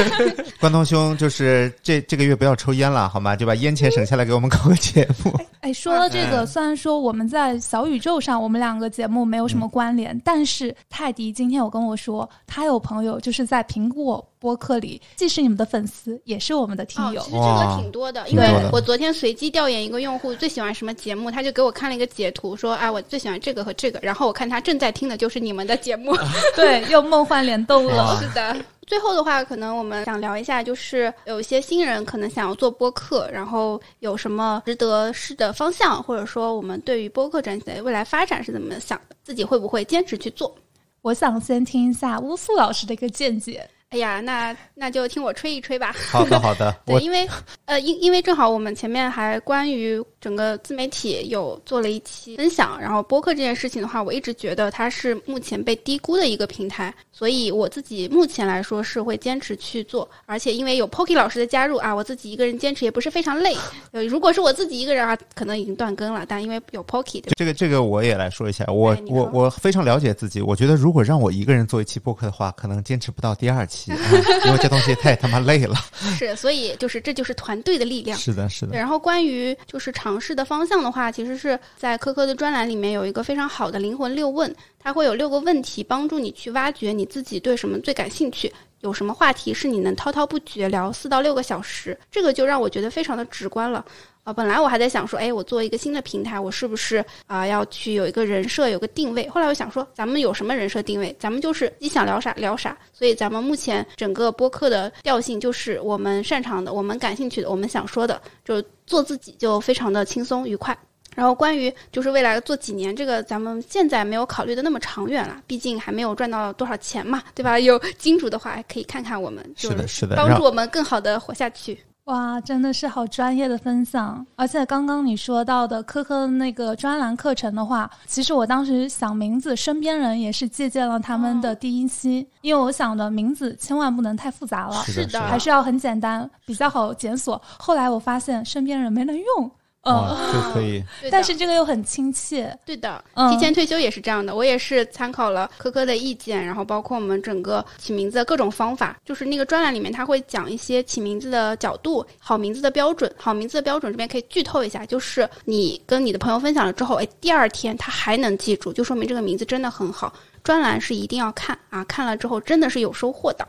[0.61, 3.37] 关东兄就是这这个月不要抽烟了好吗？
[3.37, 5.33] 就把烟钱省下来给我们搞个节目。
[5.61, 14.27] 哎，说到这个，虽然说我们在小宇宙上我们两个节目没有什么关联，但是泰迪今天有跟我说，他有朋友就是在苹果。
[14.39, 17.21] 播客里既是你们的粉丝，也是我们的听友。
[17.23, 26.17] 其实这个挺多的，因为我昨天随机调研一个用户最喜欢什么节目，他就给我看了一个截图，说：“哎，我最喜欢这个和这个。”然后我看他正在听的就是你们的节目，
[26.57, 28.19] 对，又梦幻联动了。
[28.23, 28.57] 是的。
[28.87, 40.55] 最后的话，可能我们想聊一下，就是有一些新人可能想要做播客，然后有什么值得试的方向，或者说我们对于播客整体的未来发展是怎么想的，自己会不会坚持去做？
[41.03, 43.69] 我想先听一下乌苏老师的一个见解。
[43.91, 45.95] 哎呀，那那就听我吹一吹吧。
[46.11, 46.77] 好的，好的。
[46.85, 47.27] 对，因为
[47.67, 60.09] 呃，因因为正好我们前面还关于整个自媒体有做了一期分享，然后播客这件事情的话，我一直觉得它是目前被低估的一个平台，所以我自己目前来说是会坚持去做。
[60.27, 63.57] 而且因为有 Poki 老师的加入啊，我自己一个人坚持也不是非常累。
[63.93, 66.27] 呃，如果是我自己一个人啊，可能已经断更了。
[66.29, 70.43] 但因为有 Poki，这个这个我也来说一下，我我我非常了解自己。
[70.43, 73.76] 我觉得如果让我一个人做一期播客的话，可能坚持不到第二期。
[73.89, 75.75] 因为这东西太他妈累了，
[76.19, 78.19] 是，所以就是这就是团队的力量。
[78.19, 78.77] 是的，是的。
[78.77, 93.85] 然后关于就是尝试的方向的话，其实是在科科的专栏里面有一个非常好的灵魂六问，它会有六个问题帮助你去挖掘你自己对什么最感兴趣，有什么话题是你能滔滔不绝聊四到六个小时，这个就让我觉得非常的直观了。
[94.23, 99.29] 啊，本来我还在想说，哎，我做一个新的平台，我是不是啊要去有一个人设，有个定位？
[99.29, 101.15] 后来我想说，咱们有什么人设定位？
[101.17, 102.77] 咱们就是你想聊啥聊啥。
[102.93, 110.77] 所以咱们目前整个播客的调性就是我们擅长的，我们感兴趣的，我们想说的，就做自己，就非常的轻松愉快。
[111.17, 117.59] 然后关于就是未来做几年，这个咱们现在没有考虑的那么长远了，毕竟还没有赚到多少钱嘛，对吧？
[117.59, 121.81] 有金主的话，可以看看我们，是的，是的，帮助我们更好的活下去。
[122.05, 124.25] 哇，真的是好专业的分享！
[124.37, 137.43] 而且刚刚你说到的科科那个专栏课程的话，其实我当时想名字，身边人也是借鉴了他们的第一期，因为我想的名字千万不能太复杂了，是的，还是要很简单，比较好检索。
[137.59, 139.51] 后来我发现身边人没人用。
[139.87, 140.83] 嗯，就可以，
[141.13, 142.53] 但是这个又很亲切。
[142.65, 144.35] 对的，提前退休也是这样的。
[144.35, 148.97] 我也是参考了科科的意见，然后包括我们整个起名字的各种方法。
[149.05, 153.11] 就是那个专栏里面，他会讲一些起名字的角度、好名字的标准。
[153.17, 160.13] 好名字的标准这边可以剧透一下，就是你跟你的朋友分享了之后，哎，第二天他还能记住，就说明这个名字真的很好。
[160.43, 163.47] 专栏是一定要看啊，看了之后真的是有收获的。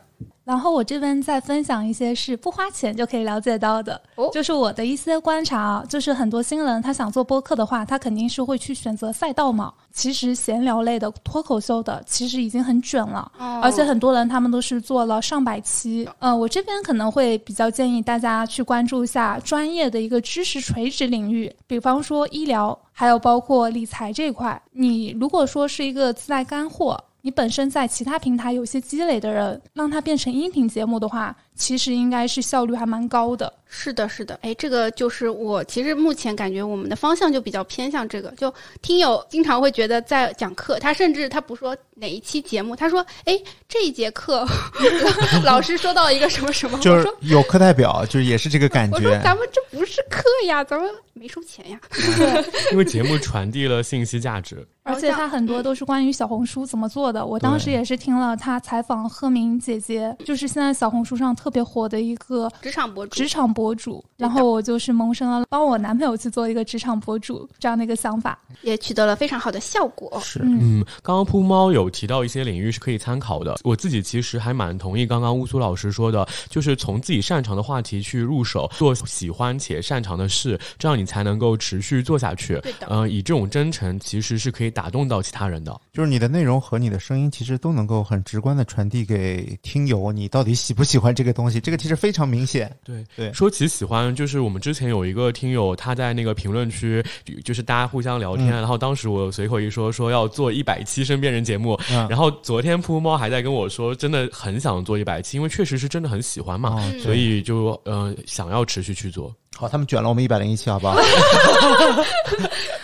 [0.47, 9.73] 然后我这边再分享一些是不花钱就可以了解到的，就是我的一些观察啊，就是很多新人他想做播客的话，他肯定是会去选择赛道嘛。
[9.91, 13.29] 其实闲聊类的、脱口秀的，其实已经很卷了，
[13.61, 16.07] 而且很多人他们都是做了上百期。
[16.19, 24.61] 嗯，我这边可能会比较建议大家去关注一下专业的一个知识垂直领域，比方说医疗，还有包括理财这一块。
[24.71, 26.97] 你如果说是一个自带干货。
[27.27, 33.51] 你本身在其他平台有些积累的人，让它变成音频节目的话，其实应该是效率还蛮高的。
[33.69, 44.47] 是的，是的，哎，这个就是我其实目前感觉我们的方向就比较偏向这个，就听友经常会觉得在讲课，他甚至他不说哪一期节目，他说，哎，这一节课
[45.43, 48.95] 老师说到一个什么什么，就是有课代表，就是也是这个感觉。
[48.95, 51.79] 我说咱们这不是课呀，咱们没收钱呀。
[52.71, 54.65] 因为节目传递了信息价值。
[54.83, 57.25] 而且他很多都是关于小红书怎么做的。
[57.25, 63.13] 我当时也是听了他采访贺明姐姐，就是现在小红书上特别火的一个职场博主。
[63.13, 70.17] 职场博主，然后我就是萌生了帮我男朋友去做一个职场博主这样的一个想法，也取得了非常好的效果。
[70.23, 73.57] 是，嗯，刚刚扑猫有提到一些领域是可以参考的。
[73.65, 82.59] 我自己其实还蛮同意刚刚乌苏老师说的，就是从自己擅长的话题去入手，做喜欢且擅长的事，这样你才能够持续做下去。
[82.59, 84.67] 对的，嗯，以这种真诚，其实是可以。
[84.69, 91.59] 打动到其他人的，就是你的内容和你的声音，其实都能够很直观的传递给听友，你到底喜不喜欢这个东西？
[91.59, 92.69] 这个其实非常明显。
[92.83, 97.03] 对对，说起喜欢，就是我们之前有一个听友，他在那个评论区，
[97.45, 101.79] 就是大家互相聊天，然后当时我随口一说，说要做一百期身边人节目，
[102.09, 109.33] 然后昨天扑猫还在跟我说，真的很想做一百期，因为确实是真的很喜欢嘛，所以就呃想要持续去做。
[109.57, 110.95] 好，他们卷了我们一百零一期，好不好？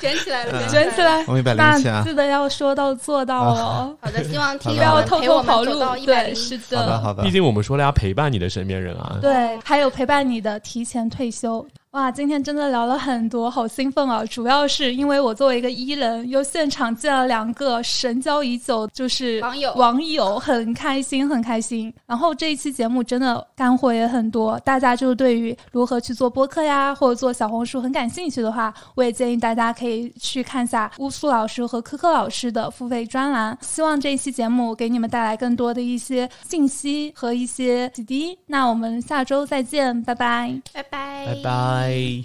[0.02, 1.24] 卷起来了，卷起来！
[1.28, 3.96] 我们一百零一期啊，记得要说到做到哦。
[4.02, 5.80] 好的，希望听不要偷偷跑路。
[6.04, 7.24] 对，是的，好的，好的。
[7.24, 9.18] 毕竟我们说了要陪伴你的身边人啊。
[9.22, 11.66] 对，还有陪伴你的提前退休。
[11.94, 14.26] 哇，今天真的聊了很多，好兴奋啊！
[14.26, 21.94] 主要是因为我作为一个伊人，又现场见了两个神交已久，就是网友，网友很开心，很开心。
[22.08, 33.56] 然后这一期节目真的干货也很多，大家就是对于如何去做播客呀，或者做小红书很感兴趣的话，我也建议大家可以去看下乌苏老师和科科老师的付费专栏。
[33.62, 38.36] 希望这一期节目给你们带来更多的一些信息和一些启迪。
[38.48, 41.83] 那我们下周再见，拜拜，拜拜，拜拜。
[41.84, 42.24] Bye.